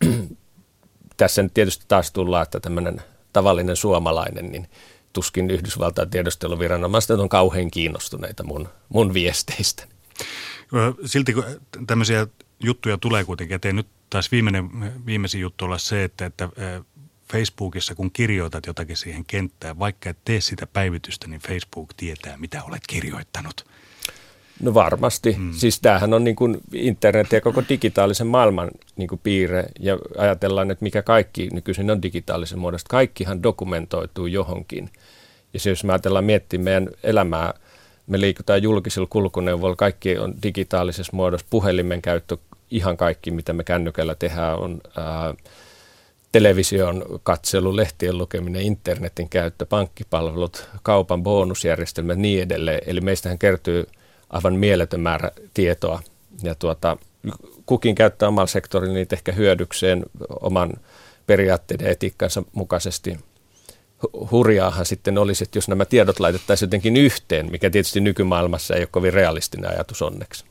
tässä 1.17 1.43
nyt 1.43 1.53
tietysti 1.53 1.85
taas 1.87 2.11
tullaan, 2.11 2.43
että 2.43 2.59
tämmöinen 2.59 3.01
tavallinen 3.33 3.75
suomalainen, 3.75 4.51
niin 4.51 4.67
tuskin 5.13 5.51
Yhdysvaltain 5.51 6.09
tiedusteluviranomaiset 6.09 7.19
on 7.19 7.29
kauhean 7.29 7.71
kiinnostuneita 7.71 8.43
mun, 8.43 8.69
mun 8.89 9.13
viesteistä. 9.13 9.87
Silti 11.05 11.33
kun 11.33 11.43
tämmöisiä 11.87 12.27
juttuja 12.59 12.97
tulee 12.97 13.23
kuitenkin 13.23 13.55
eteen, 13.55 13.75
nyt 13.75 13.87
taisi 14.09 14.31
viimeinen, 14.31 14.69
viimeisin 15.05 15.41
juttu 15.41 15.65
olla 15.65 15.77
se, 15.77 16.03
että, 16.03 16.25
että 16.25 16.49
Facebookissa, 17.31 17.95
kun 17.95 18.11
kirjoitat 18.11 18.65
jotakin 18.65 18.97
siihen 18.97 19.25
kenttään, 19.25 19.79
vaikka 19.79 20.09
et 20.09 20.17
tee 20.25 20.41
sitä 20.41 20.67
päivitystä, 20.67 21.27
niin 21.27 21.41
Facebook 21.41 21.93
tietää, 21.93 22.37
mitä 22.37 22.63
olet 22.63 22.87
kirjoittanut. 22.87 23.65
No 24.61 24.73
varmasti. 24.73 25.35
Mm. 25.39 25.53
Siis 25.53 25.79
tämähän 25.79 26.13
on 26.13 26.23
niin 26.23 26.35
kuin 26.35 26.57
internet 26.73 27.31
ja 27.31 27.41
koko 27.41 27.63
digitaalisen 27.69 28.27
maailman 28.27 28.69
niin 28.95 29.07
kuin 29.07 29.21
piirre. 29.23 29.65
Ja 29.79 29.97
ajatellaan, 30.17 30.71
että 30.71 30.83
mikä 30.83 31.01
kaikki 31.01 31.49
nykyisin 31.53 31.91
on 31.91 32.01
digitaalisen 32.01 32.59
muodosta. 32.59 32.89
Kaikkihan 32.89 33.43
dokumentoituu 33.43 34.27
johonkin. 34.27 34.89
Ja 35.53 35.59
se, 35.59 35.69
jos 35.69 35.83
me 35.83 35.93
ajatellaan 35.93 36.25
miettiä 36.25 36.59
meidän 36.59 36.89
elämää, 37.03 37.53
me 38.07 38.21
liikutaan 38.21 38.63
julkisilla 38.63 39.07
kulkuneuvoilla, 39.09 39.75
kaikki 39.75 40.17
on 40.17 40.33
digitaalisessa 40.43 41.15
muodossa, 41.15 41.47
puhelimen 41.49 42.01
käyttö, 42.01 42.37
ihan 42.71 42.97
kaikki, 42.97 43.31
mitä 43.31 43.53
me 43.53 43.63
kännykällä 43.63 44.15
tehdään, 44.15 44.59
on 44.59 44.81
ää, 44.97 45.33
television 46.31 47.05
katselu, 47.23 47.75
lehtien 47.75 48.17
lukeminen, 48.17 48.61
internetin 48.61 49.29
käyttö, 49.29 49.65
pankkipalvelut, 49.65 50.69
kaupan 50.83 51.23
bonusjärjestelmät 51.23 52.17
ja 52.17 52.21
niin 52.21 52.43
edelleen. 52.43 52.81
Eli 52.85 53.01
meistähän 53.01 53.39
kertyy 53.39 53.87
aivan 54.29 54.55
mieletön 54.55 54.99
määrä 54.99 55.31
tietoa 55.53 56.01
ja 56.43 56.55
tuota, 56.55 56.97
kukin 57.65 57.95
käyttää 57.95 58.27
omalla 58.27 58.47
sektorilla 58.47 58.93
niitä 58.93 59.15
ehkä 59.15 59.31
hyödykseen 59.31 60.05
oman 60.41 60.73
periaatteiden 61.27 61.87
etiikkansa 61.87 62.43
mukaisesti. 62.53 63.17
Hurjaahan 64.31 64.85
sitten 64.85 65.17
olisi, 65.17 65.43
että 65.43 65.57
jos 65.57 65.67
nämä 65.67 65.85
tiedot 65.85 66.19
laitettaisiin 66.19 66.67
jotenkin 66.67 66.97
yhteen, 66.97 67.51
mikä 67.51 67.69
tietysti 67.69 67.99
nykymaailmassa 67.99 68.75
ei 68.75 68.81
ole 68.81 68.87
kovin 68.91 69.13
realistinen 69.13 69.71
ajatus 69.71 70.01
onneksi. 70.01 70.45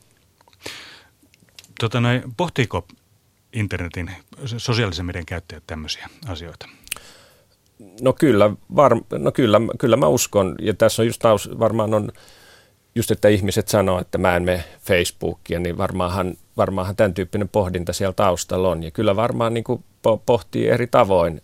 Tota 1.80 2.00
noin, 2.00 2.22
pohtiiko 2.36 2.86
internetin 3.52 4.10
sosiaalisen 4.56 5.06
median 5.06 5.26
käyttäjät 5.26 5.62
tämmöisiä 5.66 6.08
asioita? 6.28 6.68
No 8.00 8.12
kyllä, 8.12 8.50
var, 8.76 8.92
no 9.18 9.32
kyllä, 9.32 9.60
kyllä 9.78 9.96
mä 9.96 10.06
uskon, 10.06 10.54
ja 10.60 10.74
tässä 10.74 11.02
on 11.02 11.06
just 11.06 11.18
taus, 11.18 11.50
varmaan 11.58 11.94
on 11.94 12.12
just, 12.96 13.10
että 13.10 13.28
ihmiset 13.28 13.68
sanoo, 13.68 14.00
että 14.00 14.18
mä 14.18 14.36
en 14.36 14.42
mene 14.42 14.64
Facebookia, 14.82 15.60
niin 15.60 15.78
varmaanhan, 15.78 16.34
varmaanhan 16.56 16.96
tämän 16.96 17.14
tyyppinen 17.14 17.48
pohdinta 17.48 17.92
siellä 17.92 18.12
taustalla 18.12 18.68
on. 18.68 18.82
Ja 18.82 18.90
kyllä 18.90 19.16
varmaan 19.16 19.54
niin 19.54 19.64
kuin 19.64 19.84
pohtii 20.26 20.68
eri 20.68 20.86
tavoin, 20.86 21.42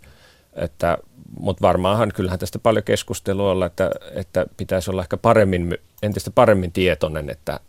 että, 0.54 0.98
mutta 1.40 1.62
varmaanhan 1.62 2.12
kyllähän 2.14 2.38
tästä 2.38 2.58
paljon 2.58 2.84
keskustelua 2.84 3.50
olla, 3.50 3.66
että, 3.66 3.90
että 4.14 4.46
pitäisi 4.56 4.90
olla 4.90 5.02
ehkä 5.02 5.16
paremmin, 5.16 5.78
entistä 6.02 6.30
paremmin 6.30 6.72
tietoinen, 6.72 7.30
että, 7.30 7.60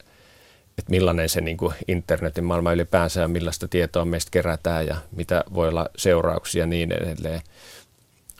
että 0.78 0.89
millainen 0.89 1.30
se 1.30 1.41
niin 1.41 1.58
kuin 1.58 1.74
internetin 1.88 2.43
maailma 2.43 2.74
ylipäänsä 2.74 3.22
ja 3.22 3.28
millaista 3.28 3.67
tietoa 3.67 4.06
meistä 4.06 4.32
kerätään 4.32 4.88
ja 4.88 4.96
mitä 5.15 5.43
voi 5.54 5.67
olla 5.67 5.89
seurauksia 5.98 6.63
ja 6.63 6.67
niin 6.67 6.91
edelleen. 6.91 7.41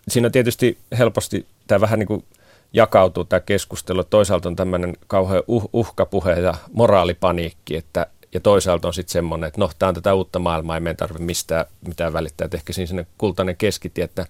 Siinä 0.08 0.30
tietysti 0.30 0.78
helposti 0.98 1.46
tämä 1.68 1.82
vähän 1.82 2.00
niin 2.00 2.08
kuin 2.08 2.26
jakautuu 2.74 3.24
tämä 3.24 3.40
keskustelu. 3.40 4.04
Toisaalta 4.04 4.50
on 4.50 4.56
tämmöinen 4.56 4.98
kauhean 5.08 5.44
uh, 5.48 5.70
uhkapuhe 5.74 6.34
ja 6.34 6.54
moraalipaniikki, 6.74 7.78
että, 7.78 8.08
ja 8.34 8.40
toisaalta 8.40 8.88
on 8.88 8.94
sitten 8.94 9.14
semmoinen, 9.14 9.48
että 9.48 9.60
no, 9.60 9.70
tämä 9.80 9.88
on 9.88 9.96
tätä 9.96 10.14
uutta 10.14 10.40
maailmaa, 10.40 10.76
ei 10.76 10.82
meidän 10.82 10.98
tarvitse 10.98 11.24
mistään 11.24 11.66
mitään 11.88 12.14
välittää. 12.14 12.46
Että 12.46 12.58
ehkä 12.58 12.74
siinä 12.74 13.06
kultainen 13.18 13.58
keskitie, 13.58 14.04
että 14.04 14.26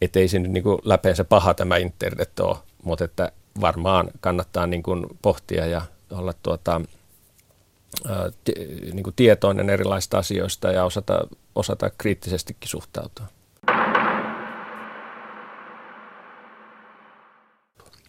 et 0.00 0.16
ei 0.16 0.26
nyt 0.32 0.52
niin 0.52 0.64
läpeensä 0.84 1.24
paha 1.24 1.54
tämä 1.54 1.76
internet 1.76 2.40
ole, 2.40 2.56
mutta 2.84 3.04
että 3.04 3.32
varmaan 3.60 4.10
kannattaa 4.20 4.66
niin 4.66 4.82
kuin 4.82 5.06
pohtia 5.22 5.66
ja 5.66 5.82
olla 6.10 6.34
tuota, 6.42 6.80
t- 8.44 8.58
niin 8.92 9.02
kuin 9.02 9.16
tietoinen 9.16 9.70
erilaisista 9.70 10.18
asioista 10.18 10.72
ja 10.72 10.84
osata, 10.84 11.26
osata 11.54 11.90
kriittisestikin 11.98 12.68
suhtautua. 12.68 13.26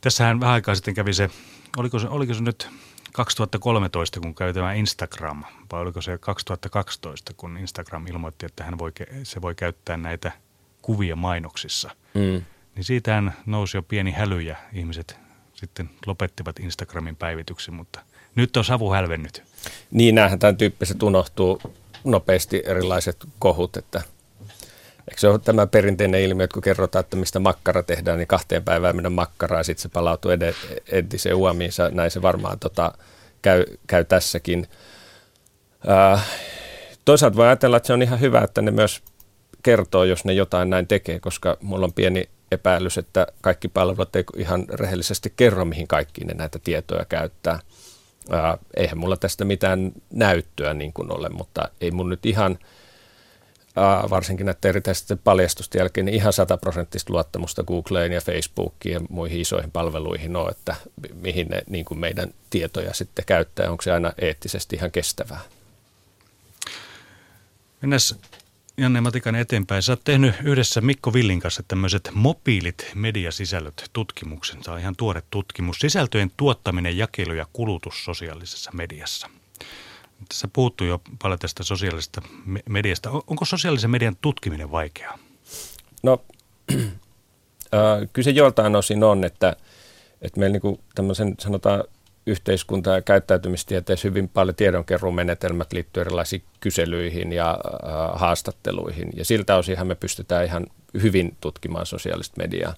Tässähän 0.03 0.39
vähän 0.39 0.53
aikaa 0.53 0.75
sitten 0.75 0.93
kävi 0.93 1.13
se, 1.13 1.29
oliko 1.77 1.99
se, 1.99 2.07
oliko 2.07 2.33
se 2.33 2.41
nyt 2.41 2.69
2013, 3.13 4.19
kun 4.19 4.35
käy 4.35 4.53
tämä 4.53 4.73
Instagram, 4.73 5.43
vai 5.71 5.81
oliko 5.81 6.01
se 6.01 6.17
2012, 6.17 7.33
kun 7.37 7.57
Instagram 7.57 8.07
ilmoitti, 8.07 8.45
että 8.45 8.63
hän 8.63 8.77
voi, 8.77 8.91
se 9.23 9.41
voi 9.41 9.55
käyttää 9.55 9.97
näitä 9.97 10.31
kuvia 10.81 11.15
mainoksissa. 11.15 11.89
Mm. 12.13 12.45
Niin 12.75 12.83
siitähän 12.83 13.33
nousi 13.45 13.77
jo 13.77 13.81
pieni 13.81 14.11
häly 14.11 14.41
ja 14.41 14.55
ihmiset 14.73 15.17
sitten 15.53 15.89
lopettivat 16.05 16.59
Instagramin 16.59 17.15
päivityksen, 17.15 17.73
mutta 17.73 17.99
nyt 18.35 18.57
on 18.57 18.65
savu 18.65 18.91
hälvennyt. 18.91 19.43
Niin, 19.91 20.15
näinhän 20.15 20.39
tämän 20.39 20.57
tyyppiset 20.57 21.03
unohtuu 21.03 21.61
nopeasti 22.03 22.63
erilaiset 22.65 23.25
kohut, 23.39 23.77
että 23.77 24.01
Eikö 25.07 25.19
se 25.19 25.27
ole 25.27 25.39
tämä 25.39 25.67
perinteinen 25.67 26.21
ilmiö, 26.21 26.43
että 26.43 26.53
kun 26.53 26.63
kerrotaan, 26.63 27.03
että 27.03 27.17
mistä 27.17 27.39
makkara 27.39 27.83
tehdään, 27.83 28.17
niin 28.17 28.27
kahteen 28.27 28.63
päivään 28.63 28.95
mennä 28.95 29.09
makkaraa 29.09 29.59
ja 29.59 29.63
sitten 29.63 29.81
se 29.81 29.89
palautuu 29.89 30.31
entiseen 30.91 31.35
uomiinsa. 31.35 31.89
Näin 31.89 32.11
se 32.11 32.21
varmaan 32.21 32.59
tota, 32.59 32.93
käy, 33.41 33.65
käy 33.87 34.03
tässäkin. 34.03 34.67
Ää, 35.87 36.19
toisaalta 37.05 37.37
voi 37.37 37.47
ajatella, 37.47 37.77
että 37.77 37.87
se 37.87 37.93
on 37.93 38.01
ihan 38.01 38.19
hyvä, 38.19 38.41
että 38.41 38.61
ne 38.61 38.71
myös 38.71 39.01
kertoo, 39.63 40.03
jos 40.03 40.25
ne 40.25 40.33
jotain 40.33 40.69
näin 40.69 40.87
tekee, 40.87 41.19
koska 41.19 41.57
mulla 41.61 41.85
on 41.85 41.93
pieni 41.93 42.29
epäilys, 42.51 42.97
että 42.97 43.27
kaikki 43.41 43.67
palvelut 43.67 44.15
ei 44.15 44.23
ihan 44.37 44.65
rehellisesti 44.69 45.33
kerro, 45.35 45.65
mihin 45.65 45.87
kaikkiin 45.87 46.27
ne 46.27 46.33
näitä 46.33 46.59
tietoja 46.63 47.05
käyttää. 47.05 47.59
Ää, 48.29 48.57
eihän 48.77 48.97
mulla 48.97 49.17
tästä 49.17 49.45
mitään 49.45 49.91
näyttöä 50.13 50.73
niin 50.73 50.93
kuin 50.93 51.17
ole, 51.17 51.29
mutta 51.29 51.69
ei 51.81 51.91
mun 51.91 52.09
nyt 52.09 52.25
ihan– 52.25 52.57
varsinkin 54.09 54.45
näiden 54.45 54.69
erityisesti 54.69 55.15
paljastusten 55.15 55.79
jälkeen 55.79 56.05
niin 56.05 56.15
ihan 56.15 56.33
sataprosenttista 56.33 57.13
luottamusta 57.13 57.63
Googleen 57.63 58.11
ja 58.11 58.21
Facebookiin 58.21 58.93
ja 58.93 59.01
muihin 59.09 59.41
isoihin 59.41 59.71
palveluihin 59.71 60.35
on, 60.35 60.51
että 60.51 60.75
mihin 61.13 61.47
ne 61.47 61.61
niin 61.69 61.85
kuin 61.85 61.99
meidän 61.99 62.33
tietoja 62.49 62.93
sitten 62.93 63.25
käyttää, 63.25 63.71
onko 63.71 63.81
se 63.81 63.91
aina 63.91 64.13
eettisesti 64.17 64.75
ihan 64.75 64.91
kestävää. 64.91 65.39
Mennään 67.81 67.99
Janne 68.77 69.01
Matikainen 69.01 69.41
eteenpäin. 69.41 69.81
Sä 69.81 69.91
oot 69.91 70.01
tehnyt 70.03 70.35
yhdessä 70.43 70.81
Mikko 70.81 71.13
Villin 71.13 71.39
kanssa 71.39 71.63
tämmöiset 71.67 72.09
mobiilit 72.13 72.91
mediasisällöt 72.95 73.89
tutkimuksen. 73.93 74.61
Tämä 74.61 74.75
on 74.75 74.81
ihan 74.81 74.95
tuore 74.95 75.23
tutkimus. 75.29 75.79
Sisältöjen 75.79 76.31
tuottaminen, 76.37 76.97
jakelu 76.97 77.33
ja 77.33 77.47
kulutus 77.53 78.05
sosiaalisessa 78.05 78.71
mediassa– 78.73 79.29
tässä 80.29 80.47
puhuttu 80.53 80.83
jo 80.83 81.01
paljon 81.21 81.39
tästä 81.39 81.63
sosiaalisesta 81.63 82.21
mediasta. 82.69 83.09
Onko 83.09 83.45
sosiaalisen 83.45 83.91
median 83.91 84.15
tutkiminen 84.21 84.71
vaikeaa? 84.71 85.19
No, 86.03 86.21
äh, 86.73 88.09
kyllä 88.13 88.23
se 88.23 88.33
osin 88.77 89.03
on, 89.03 89.23
että, 89.23 89.55
että 90.21 90.39
meillä 90.39 90.59
niin 90.63 90.79
tämmöisen 90.95 91.35
sanotaan 91.39 91.83
yhteiskunta- 92.27 92.89
ja 92.89 93.01
käyttäytymistieteessä 93.01 94.07
hyvin 94.07 94.29
paljon 94.29 94.55
tiedonkeruumenetelmät 94.55 95.73
liittyy 95.73 96.01
erilaisiin 96.01 96.43
kyselyihin 96.59 97.33
ja 97.33 97.51
äh, 97.51 98.19
haastatteluihin. 98.19 99.09
Ja 99.15 99.25
siltä 99.25 99.55
osinhan 99.55 99.87
me 99.87 99.95
pystytään 99.95 100.45
ihan 100.45 100.67
hyvin 101.01 101.37
tutkimaan 101.41 101.85
sosiaalista 101.85 102.37
mediaa. 102.37 102.73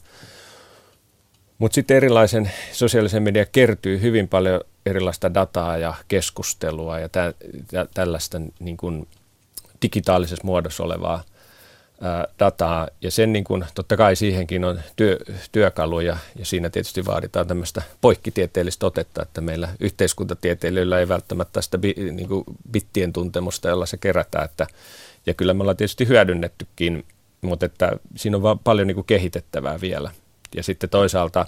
Mutta 1.57 1.75
sitten 1.75 1.97
erilaisen 1.97 2.51
sosiaalisen 2.71 3.23
median 3.23 3.45
kertyy 3.51 4.01
hyvin 4.01 4.27
paljon 4.27 4.61
erilaista 4.85 5.33
dataa 5.33 5.77
ja 5.77 5.93
keskustelua 6.07 6.99
ja 6.99 7.09
tä, 7.09 7.33
tä, 7.67 7.87
tällaista 7.93 8.41
niin 8.59 8.77
kuin 8.77 9.07
digitaalisessa 9.81 10.45
muodossa 10.45 10.83
olevaa 10.83 11.23
ää, 12.01 12.27
dataa. 12.39 12.87
Ja 13.01 13.11
sen 13.11 13.33
niin 13.33 13.43
kuin, 13.43 13.65
totta 13.75 13.97
kai 13.97 14.15
siihenkin 14.15 14.65
on 14.65 14.79
työ, 14.95 15.17
työkaluja 15.51 16.17
ja 16.35 16.45
siinä 16.45 16.69
tietysti 16.69 17.05
vaaditaan 17.05 17.47
tämmöistä 17.47 17.81
poikkitieteellistä 18.01 18.85
otetta, 18.85 19.21
että 19.21 19.41
meillä 19.41 19.69
yhteiskuntatieteilijöillä 19.79 20.99
ei 20.99 21.07
välttämättä 21.07 21.53
tästä 21.53 21.77
bi, 21.77 21.93
niin 22.11 22.27
kuin 22.27 22.43
bittien 22.71 23.13
tuntemusta, 23.13 23.69
jolla 23.69 23.85
se 23.85 23.97
kerätään. 23.97 24.45
Että, 24.45 24.67
ja 25.25 25.33
kyllä 25.33 25.53
me 25.53 25.61
ollaan 25.61 25.77
tietysti 25.77 26.07
hyödynnettykin, 26.07 27.05
mutta 27.41 27.65
että 27.65 27.91
siinä 28.15 28.37
on 28.37 28.43
vaan 28.43 28.59
paljon 28.59 28.87
niin 28.87 28.95
kuin 28.95 29.07
kehitettävää 29.07 29.81
vielä. 29.81 30.11
Ja 30.55 30.63
sitten 30.63 30.89
toisaalta 30.89 31.45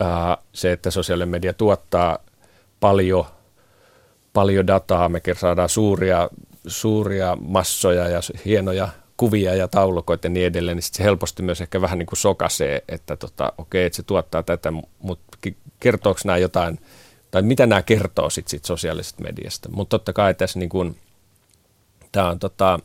ää, 0.00 0.38
se, 0.52 0.72
että 0.72 0.90
sosiaalinen 0.90 1.28
media 1.28 1.52
tuottaa 1.52 2.18
paljon, 2.80 3.24
paljon 4.32 4.66
dataa, 4.66 5.08
me 5.08 5.20
saadaan 5.40 5.68
suuria, 5.68 6.28
suuria 6.66 7.36
massoja 7.40 8.08
ja 8.08 8.20
hienoja 8.44 8.88
kuvia 9.16 9.54
ja 9.54 9.68
taulukoita 9.68 10.26
ja 10.26 10.30
niin 10.30 10.46
edelleen, 10.46 10.76
niin 10.76 10.82
se 10.82 11.04
helposti 11.04 11.42
myös 11.42 11.60
ehkä 11.60 11.80
vähän 11.80 11.98
niin 11.98 12.06
kuin 12.06 12.18
sokasee, 12.18 12.84
että 12.88 13.16
tota, 13.16 13.52
okei, 13.58 13.84
että 13.86 13.96
se 13.96 14.02
tuottaa 14.02 14.42
tätä, 14.42 14.72
mutta 14.98 15.38
kertooko 15.80 16.20
nämä 16.24 16.38
jotain, 16.38 16.80
tai 17.30 17.42
mitä 17.42 17.66
nämä 17.66 17.82
kertoo 17.82 18.30
sitten 18.30 18.50
sit 18.50 18.64
sosiaalisesta 18.64 19.22
mediasta. 19.22 19.68
Mutta 19.68 19.90
totta 19.98 20.12
kai 20.12 20.34
tässä 20.34 20.58
niin 20.58 20.68
kuin, 20.68 20.96
tämä 22.12 22.28
on, 22.28 22.38
tota, 22.38 22.80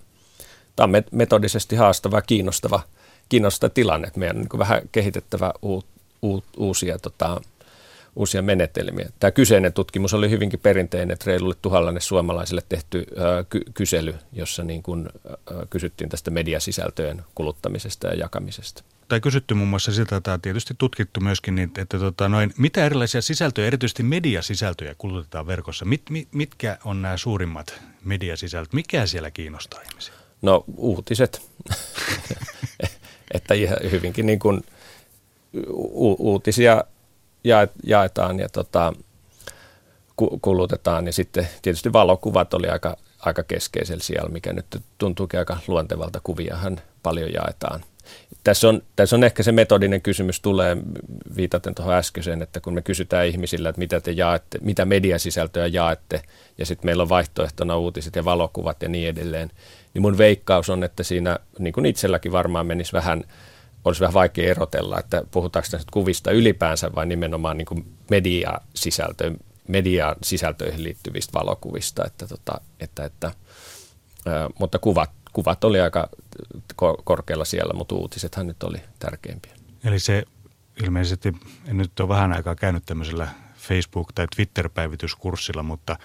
tämä 0.76 0.98
on 0.98 1.04
metodisesti 1.12 1.76
haastava, 1.76 2.22
kiinnostava, 2.22 2.82
kiinnostava 3.30 3.70
tilanne, 3.70 4.08
että 4.08 4.20
meidän 4.20 4.38
on 4.38 4.42
niin 4.52 4.60
vähän 4.60 4.82
kehitettävä 4.92 5.54
uut, 5.62 5.86
uut, 6.22 6.44
uusia 6.58 7.00
tota, 7.00 7.42
uusia 8.16 8.42
menetelmiä. 8.42 9.10
Tämä 9.20 9.32
kyseinen 9.32 9.74
tutkimus 9.74 10.14
oli 10.14 10.30
hyvinkin 10.30 10.60
perinteinen, 10.60 11.12
että 11.12 11.32
reilulle 11.32 11.56
tuhallalle 11.62 12.00
suomalaisille 12.00 12.62
tehty 12.70 13.06
ää, 13.18 13.44
ky- 13.44 13.64
kysely, 13.74 14.16
jossa 14.34 14.64
niin 14.64 14.84
kuin, 14.84 15.10
ää, 15.30 15.38
kysyttiin 15.70 16.10
tästä 16.10 16.32
mediasisältöjen 16.32 17.22
kuluttamisesta 17.36 18.08
ja 18.08 18.14
jakamisesta. 18.14 18.84
Tai 19.08 19.20
kysytty 19.22 19.54
muun 19.54 19.70
muassa 19.70 19.92
siltä, 19.92 20.16
että 20.16 20.34
on 20.34 20.42
tietysti 20.42 20.74
tutkittu 20.78 21.20
myöskin, 21.20 21.56
niin, 21.56 21.72
että 21.78 22.00
tota, 22.00 22.30
noin, 22.30 22.54
mitä 22.58 22.86
erilaisia 22.86 23.22
sisältöjä, 23.22 23.68
erityisesti 23.68 24.04
mediasisältöjä 24.04 24.96
kulutetaan 24.98 25.48
verkossa? 25.48 25.86
Mit, 25.86 26.02
mit, 26.10 26.28
mitkä 26.32 26.78
on 26.86 27.02
nämä 27.02 27.18
suurimmat 27.18 27.82
mediasisältöt? 28.04 28.74
Mikä 28.74 29.06
siellä 29.06 29.32
kiinnostaa 29.32 29.82
ihmisiä? 29.82 30.14
No 30.42 30.64
uutiset, 30.78 31.42
että 33.34 33.54
hyvinkin 33.92 34.26
niin 34.26 34.40
kuin 34.40 34.62
u- 35.74 36.32
uutisia 36.32 36.84
jaetaan 37.84 38.40
ja 38.40 38.50
tota, 38.50 38.94
kulutetaan. 40.42 41.06
Ja 41.06 41.14
sitten 41.14 41.48
tietysti 41.62 41.94
valokuvat 41.94 42.54
oli 42.54 42.68
aika, 42.68 42.98
aika 43.20 43.44
keskeisellä 43.44 44.04
siellä, 44.04 44.30
mikä 44.30 44.54
nyt 44.54 44.66
tuntuukin 44.98 45.40
aika 45.40 45.58
luontevalta. 45.68 46.22
Kuviahan 46.24 46.80
paljon 47.04 47.34
jaetaan. 47.34 47.84
Tässä 48.44 48.70
on, 48.70 48.82
tässä 48.96 49.16
on 49.16 49.24
ehkä 49.24 49.44
se 49.44 49.52
metodinen 49.52 50.02
kysymys 50.02 50.42
tulee 50.42 50.78
viitaten 51.36 51.76
tuohon 51.76 51.94
äskeiseen, 51.94 52.42
että 52.42 52.60
kun 52.60 52.74
me 52.74 52.82
kysytään 52.82 53.28
ihmisillä, 53.28 53.70
että 53.70 53.80
mitä 53.80 54.02
te 54.02 54.12
jaette, 54.12 54.60
mitä 54.62 54.86
mediasisältöä 54.86 55.68
jaette, 55.68 56.22
ja 56.58 56.66
sitten 56.66 56.88
meillä 56.88 57.04
on 57.04 57.10
vaihtoehtona 57.10 57.78
uutiset 57.78 58.16
ja 58.16 58.26
valokuvat 58.26 58.82
ja 58.82 58.90
niin 58.90 59.10
edelleen, 59.10 59.52
niin 59.94 60.02
mun 60.02 60.18
veikkaus 60.18 60.70
on, 60.70 60.84
että 60.84 61.04
siinä, 61.04 61.40
niin 61.60 61.74
kuin 61.74 61.86
itselläkin 61.86 62.32
varmaan 62.32 62.66
menisi 62.66 62.94
vähän– 62.94 63.24
olisi 63.86 64.02
vähän 64.02 64.14
vaikea 64.14 64.50
erotella, 64.50 65.00
että 65.00 65.24
puhutaanko 65.32 65.68
tästä 65.72 65.92
kuvista 65.92 66.32
ylipäänsä 66.32 66.92
vai 66.96 67.06
nimenomaan 67.06 67.58
niin 67.58 67.66
kuin 67.66 67.94
media-sisältö, 68.10 69.32
median 69.68 70.16
sisältöihin 70.24 70.84
liittyvistä 70.84 71.40
valokuvista, 71.40 72.06
että, 72.06 72.28
tota, 72.28 72.62
että, 72.80 73.06
että, 73.06 73.32
ää, 74.26 74.50
mutta 74.60 74.80
kuvat, 74.80 75.12
kuvat 75.34 75.64
oli 75.64 75.82
aika 75.82 76.10
korkealla 77.04 77.46
siellä, 77.46 77.74
mutta 77.74 77.96
uutisethan 77.96 78.48
nyt 78.48 78.64
oli 78.64 78.78
tärkeimpiä. 79.00 79.54
Eli 79.84 80.00
se 80.00 80.24
ilmeisesti, 80.84 81.34
en 81.68 81.78
nyt 81.78 82.00
ole 82.00 82.10
vähän 82.10 82.34
aikaa 82.34 82.56
käynyt 82.56 82.84
tämmöisellä 82.86 83.28
Facebook- 83.58 84.12
tai 84.16 84.28
Twitter-päivityskurssilla, 84.36 85.64
mutta 85.64 85.98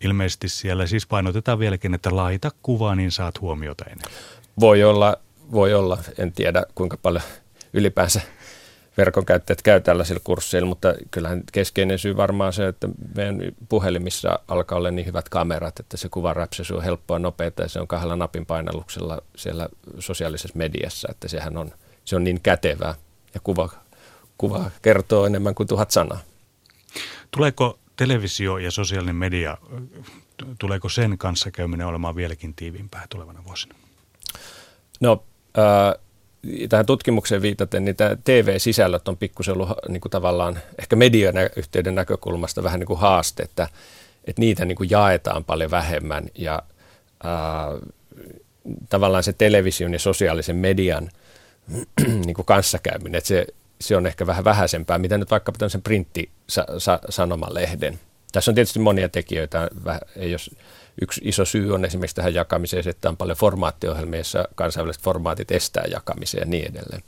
ilmeisesti 0.00 0.48
siellä 0.48 0.86
siis 0.86 1.06
painotetaan 1.06 1.58
vieläkin, 1.58 1.94
että 1.94 2.16
laita 2.16 2.50
kuvaa, 2.62 2.94
niin 2.94 3.10
saat 3.10 3.40
huomiota 3.40 3.84
enemmän. 3.84 4.20
Voi 4.60 4.84
olla, 4.84 5.16
voi 5.52 5.74
olla, 5.74 5.98
en 6.18 6.32
tiedä 6.32 6.62
kuinka 6.74 6.96
paljon 6.96 7.22
ylipäänsä 7.72 8.20
verkon 8.98 9.26
käyttäjät 9.26 9.62
käy 9.62 9.80
tällaisilla 9.80 10.20
kursseilla, 10.24 10.68
mutta 10.68 10.94
kyllähän 11.10 11.42
keskeinen 11.52 11.98
syy 11.98 12.16
varmaan 12.16 12.52
se, 12.52 12.68
että 12.68 12.88
meidän 13.16 13.42
puhelimissa 13.68 14.38
alkaa 14.48 14.78
olla 14.78 14.90
niin 14.90 15.06
hyvät 15.06 15.28
kamerat, 15.28 15.80
että 15.80 15.96
se 15.96 16.08
kuvan 16.08 16.36
räpsäsy 16.36 16.74
on 16.74 16.82
helppoa 16.82 17.14
ja 17.14 17.18
nopeaa 17.18 17.50
ja 17.58 17.68
se 17.68 17.80
on 17.80 17.88
kahdella 17.88 18.16
napin 18.16 18.46
painalluksella 18.46 19.22
siellä 19.36 19.68
sosiaalisessa 19.98 20.58
mediassa, 20.58 21.08
että 21.10 21.28
sehän 21.28 21.56
on, 21.56 21.72
se 22.04 22.16
on 22.16 22.24
niin 22.24 22.40
kätevää 22.40 22.94
ja 23.34 23.40
kuva, 23.44 23.68
kuva 24.38 24.70
kertoo 24.82 25.26
enemmän 25.26 25.54
kuin 25.54 25.66
tuhat 25.66 25.90
sanaa. 25.90 26.20
Tuleeko 27.30 27.78
televisio 27.96 28.58
ja 28.58 28.70
sosiaalinen 28.70 29.16
media, 29.16 29.56
tuleeko 30.58 30.88
sen 30.88 31.18
kanssa 31.18 31.50
käyminen 31.50 31.86
olemaan 31.86 32.16
vieläkin 32.16 32.54
tiiviimpää 32.54 33.06
tulevana 33.10 33.44
vuosina? 33.44 33.74
No, 35.00 35.24
äh, 35.58 35.94
tähän 36.68 36.86
tutkimukseen 36.86 37.42
viitaten, 37.42 37.84
niin 37.84 37.96
tämä 37.96 38.16
TV-sisällöt 38.24 39.08
on 39.08 39.16
pikkusen 39.16 39.54
ollut 39.54 39.68
niin 39.88 40.00
kuin 40.00 40.10
tavallaan 40.10 40.58
ehkä 40.78 40.96
median 40.96 41.34
yhteyden 41.56 41.94
näkökulmasta 41.94 42.62
vähän 42.62 42.80
niin 42.80 42.86
kuin 42.86 43.00
haaste, 43.00 43.42
että, 43.42 43.68
että 44.24 44.40
niitä 44.40 44.64
niin 44.64 44.76
kuin 44.76 44.90
jaetaan 44.90 45.44
paljon 45.44 45.70
vähemmän 45.70 46.24
ja 46.34 46.62
ää, 47.24 47.68
tavallaan 48.88 49.22
se 49.22 49.32
television 49.32 49.92
ja 49.92 49.98
sosiaalisen 49.98 50.56
median 50.56 51.10
niin 52.26 52.34
kuin 52.34 52.46
kanssakäyminen, 52.46 53.18
että 53.18 53.28
se, 53.28 53.46
se 53.80 53.96
on 53.96 54.06
ehkä 54.06 54.26
vähän 54.26 54.44
vähäisempää, 54.44 54.98
mitä 54.98 55.18
nyt 55.18 55.30
vaikkapa 55.30 55.58
tämmöisen 55.58 55.82
printtisanomalehden. 55.82 57.98
Tässä 58.32 58.50
on 58.50 58.54
tietysti 58.54 58.78
monia 58.78 59.08
tekijöitä, 59.08 59.68
jos 60.16 60.50
Yksi 61.02 61.20
iso 61.24 61.44
syy 61.44 61.74
on 61.74 61.84
esimerkiksi 61.84 62.16
tähän 62.16 62.34
jakamiseen, 62.34 62.88
että 62.88 63.08
on 63.08 63.16
paljon 63.16 63.36
formaattiohjelmia, 63.36 64.18
joissa 64.18 64.48
kansainväliset 64.54 65.02
formaatit 65.02 65.52
estää 65.52 65.84
jakamiseen 65.90 66.40
ja 66.40 66.46
niin 66.46 66.70
edelleen. 66.70 67.02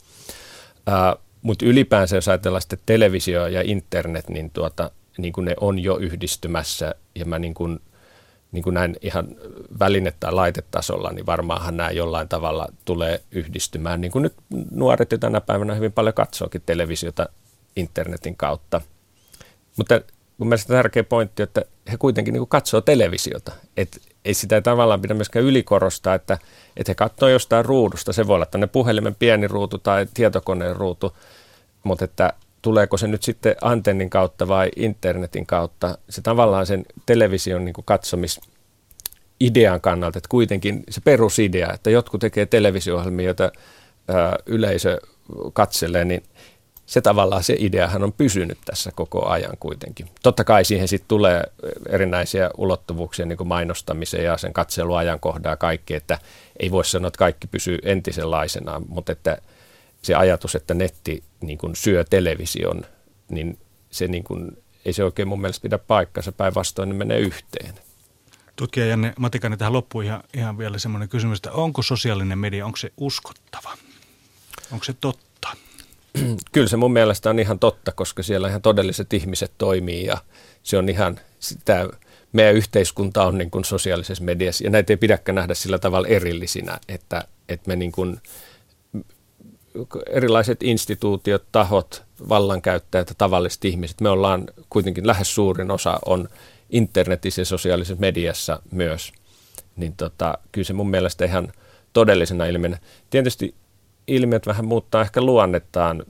Uh, 0.87 1.21
Mutta 1.41 1.65
ylipäänsä, 1.65 2.15
jos 2.15 2.27
ajatellaan 2.27 2.61
sitten 2.61 2.79
televisio 2.85 3.47
ja 3.47 3.61
internet, 3.61 4.29
niin, 4.29 4.51
tuota, 4.51 4.91
niin 5.17 5.33
kuin 5.33 5.45
ne 5.45 5.55
on 5.61 5.79
jo 5.79 5.97
yhdistymässä 5.97 6.95
ja 7.15 7.25
mä 7.25 7.39
niin 7.39 7.53
kuin, 7.53 7.79
niin 8.51 8.63
kuin 8.63 8.73
näin 8.73 8.95
ihan 9.01 9.27
väline- 9.79 10.13
tai 10.19 10.33
laitetasolla, 10.33 11.11
niin 11.11 11.25
varmaanhan 11.25 11.77
nämä 11.77 11.91
jollain 11.91 12.27
tavalla 12.27 12.67
tulee 12.85 13.21
yhdistymään. 13.31 14.01
Niin 14.01 14.11
kuin 14.11 14.21
nyt 14.21 14.33
nuoret 14.71 15.11
jo 15.11 15.17
tänä 15.17 15.41
päivänä 15.41 15.75
hyvin 15.75 15.91
paljon 15.91 16.13
katsookin 16.13 16.61
televisiota 16.65 17.29
internetin 17.75 18.35
kautta. 18.35 18.81
Mutta 19.77 20.01
mun 20.41 20.47
mielestä 20.47 20.73
tärkeä 20.73 21.03
pointti, 21.03 21.43
että 21.43 21.61
he 21.91 21.97
kuitenkin 21.97 22.33
niin 22.33 22.47
katsoo 22.47 22.81
televisiota. 22.81 23.51
Et 23.77 24.01
ei 24.25 24.33
sitä 24.33 24.61
tavallaan 24.61 25.01
pidä 25.01 25.13
myöskään 25.13 25.45
ylikorostaa, 25.45 26.15
että, 26.15 26.37
että 26.77 26.89
he 26.91 26.95
katsoo 26.95 27.29
jostain 27.29 27.65
ruudusta. 27.65 28.13
Se 28.13 28.27
voi 28.27 28.35
olla 28.35 28.45
tänne 28.45 28.67
puhelimen 28.67 29.15
pieni 29.15 29.47
ruutu 29.47 29.77
tai 29.77 30.07
tietokoneen 30.13 30.75
ruutu, 30.75 31.17
mutta 31.83 32.05
että 32.05 32.33
tuleeko 32.61 32.97
se 32.97 33.07
nyt 33.07 33.23
sitten 33.23 33.55
antennin 33.61 34.09
kautta 34.09 34.47
vai 34.47 34.69
internetin 34.75 35.45
kautta. 35.45 35.97
Se 36.09 36.21
tavallaan 36.21 36.65
sen 36.65 36.85
television 37.05 37.65
niin 37.65 37.75
katsomis 37.85 38.39
idean 39.39 39.81
kannalta, 39.81 40.17
että 40.17 40.29
kuitenkin 40.29 40.83
se 40.89 41.01
perusidea, 41.01 41.73
että 41.73 41.89
jotkut 41.89 42.21
tekee 42.21 42.45
televisio-ohjelmia, 42.45 43.25
joita 43.25 43.51
ää, 44.07 44.35
yleisö 44.45 44.97
katselee, 45.53 46.05
niin 46.05 46.23
se 46.91 47.01
tavallaan 47.01 47.43
se 47.43 47.55
ideahan 47.59 48.03
on 48.03 48.13
pysynyt 48.13 48.57
tässä 48.65 48.91
koko 48.95 49.25
ajan 49.25 49.57
kuitenkin. 49.59 50.09
Totta 50.23 50.43
kai 50.43 50.65
siihen 50.65 50.87
sitten 50.87 51.07
tulee 51.07 51.43
erinäisiä 51.89 52.49
ulottuvuuksia 52.57 53.25
niin 53.25 53.37
kuin 53.37 53.47
mainostamiseen 53.47 54.23
ja 54.23 54.37
sen 54.37 54.53
katseluajankohdaa 54.53 55.57
kaikki, 55.57 55.93
että 55.93 56.19
ei 56.59 56.71
voi 56.71 56.85
sanoa, 56.85 57.07
että 57.07 57.17
kaikki 57.17 57.47
pysyy 57.47 57.79
entisenlaisena, 57.83 58.81
mutta 58.87 59.11
että 59.11 59.37
se 60.01 60.15
ajatus, 60.15 60.55
että 60.55 60.73
netti 60.73 61.23
niin 61.41 61.57
kuin 61.57 61.75
syö 61.75 62.03
television, 62.03 62.85
niin 63.29 63.59
se 63.91 64.07
niin 64.07 64.23
kuin, 64.23 64.63
ei 64.85 64.93
se 64.93 65.03
oikein 65.03 65.27
mun 65.27 65.41
mielestä 65.41 65.63
pidä 65.63 65.77
paikkansa, 65.77 66.31
päinvastoin 66.31 66.89
ne 66.89 66.95
menee 66.95 67.19
yhteen. 67.19 67.73
Tutkija 68.55 68.85
Janne 68.85 69.13
Matikainen 69.19 69.59
tähän 69.59 69.73
loppuun 69.73 70.03
ihan, 70.03 70.23
ihan 70.33 70.57
vielä 70.57 70.77
semmoinen 70.77 71.09
kysymys, 71.09 71.37
että 71.37 71.51
onko 71.51 71.81
sosiaalinen 71.81 72.39
media, 72.39 72.65
onko 72.65 72.77
se 72.77 72.91
uskottava? 72.97 73.77
Onko 74.71 74.83
se 74.83 74.93
totta? 74.93 75.30
kyllä 76.51 76.67
se 76.67 76.77
mun 76.77 76.93
mielestä 76.93 77.29
on 77.29 77.39
ihan 77.39 77.59
totta, 77.59 77.91
koska 77.91 78.23
siellä 78.23 78.47
ihan 78.47 78.61
todelliset 78.61 79.13
ihmiset 79.13 79.51
toimii 79.57 80.05
ja 80.05 80.17
se 80.63 80.77
on 80.77 80.89
ihan 80.89 81.19
sitä, 81.39 81.89
meidän 82.33 82.55
yhteiskunta 82.55 83.25
on 83.25 83.37
niin 83.37 83.51
kuin 83.51 83.65
sosiaalisessa 83.65 84.23
mediassa 84.23 84.63
ja 84.63 84.69
näitä 84.69 84.93
ei 84.93 84.97
pidäkään 84.97 85.35
nähdä 85.35 85.53
sillä 85.53 85.79
tavalla 85.79 86.07
erillisinä, 86.07 86.79
että, 86.87 87.23
että 87.49 87.67
me 87.67 87.75
niin 87.75 87.91
kuin, 87.91 88.21
erilaiset 90.09 90.63
instituutiot, 90.63 91.43
tahot, 91.51 92.03
vallankäyttäjät 92.29 93.09
ja 93.09 93.15
tavalliset 93.17 93.65
ihmiset, 93.65 94.01
me 94.01 94.09
ollaan 94.09 94.43
kuitenkin 94.69 95.07
lähes 95.07 95.35
suurin 95.35 95.71
osa 95.71 95.99
on 96.05 96.29
internetissä 96.69 97.41
ja 97.41 97.45
sosiaalisessa 97.45 98.01
mediassa 98.01 98.61
myös, 98.71 99.11
niin 99.75 99.93
tota, 99.95 100.37
kyllä 100.51 100.65
se 100.65 100.73
mun 100.73 100.89
mielestä 100.89 101.25
ihan 101.25 101.53
todellisena 101.93 102.45
ilmenä. 102.45 102.77
Tietysti 103.09 103.55
ilmiöt 104.07 104.47
vähän 104.47 104.65
muuttaa 104.65 105.01
ehkä 105.01 105.21
luonnettaan. 105.21 106.03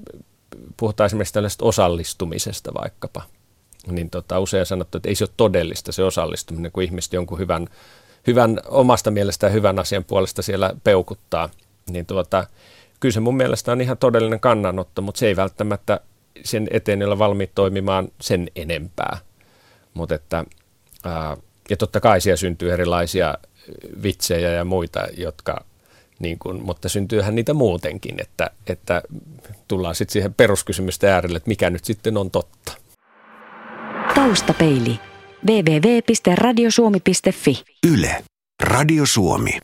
Puhutaan 0.77 1.05
esimerkiksi 1.05 1.33
tällaisesta 1.33 1.65
osallistumisesta 1.65 2.73
vaikkapa. 2.73 3.21
Niin 3.87 4.09
tota, 4.09 4.39
usein 4.39 4.65
sanottu, 4.65 4.97
että 4.97 5.09
ei 5.09 5.15
se 5.15 5.23
ole 5.23 5.31
todellista 5.37 5.91
se 5.91 6.03
osallistuminen, 6.03 6.71
kun 6.71 6.83
ihmiset 6.83 7.13
jonkun 7.13 7.39
hyvän, 7.39 7.67
hyvän 8.27 8.59
omasta 8.67 9.11
mielestään 9.11 9.53
hyvän 9.53 9.79
asian 9.79 10.03
puolesta 10.03 10.41
siellä 10.41 10.73
peukuttaa. 10.83 11.49
Niin 11.89 12.05
tuota, 12.05 12.47
kyllä 12.99 13.13
se 13.13 13.19
mun 13.19 13.37
mielestä 13.37 13.71
on 13.71 13.81
ihan 13.81 13.97
todellinen 13.97 14.39
kannanotto, 14.39 15.01
mutta 15.01 15.19
se 15.19 15.27
ei 15.27 15.35
välttämättä 15.35 15.99
sen 16.43 16.67
eteen 16.71 17.07
ole 17.07 17.19
valmiit 17.19 17.51
toimimaan 17.55 18.07
sen 18.21 18.47
enempää. 18.55 19.17
Mutta 19.93 20.15
että, 20.15 20.45
ää, 21.03 21.37
ja 21.69 21.77
totta 21.77 21.99
kai 21.99 22.21
siellä 22.21 22.37
syntyy 22.37 22.73
erilaisia 22.73 23.37
vitsejä 24.03 24.49
ja 24.49 24.65
muita, 24.65 25.07
jotka 25.17 25.65
niin 26.21 26.39
kuin, 26.39 26.63
mutta 26.63 26.89
syntyyhän 26.89 27.35
niitä 27.35 27.53
muutenkin, 27.53 28.21
että, 28.21 28.49
että 28.67 29.01
tullaan 29.67 29.95
sitten 29.95 30.13
siihen 30.13 30.33
peruskysymysten 30.33 31.09
äärelle, 31.09 31.37
että 31.37 31.49
mikä 31.49 31.69
nyt 31.69 31.85
sitten 31.85 32.17
on 32.17 32.31
totta. 32.31 32.73
Taustapeili. 34.15 34.99
www.radiosuomi.fi 35.47 37.63
Yle. 37.93 38.23
Radio 38.63 39.05
Suomi. 39.05 39.51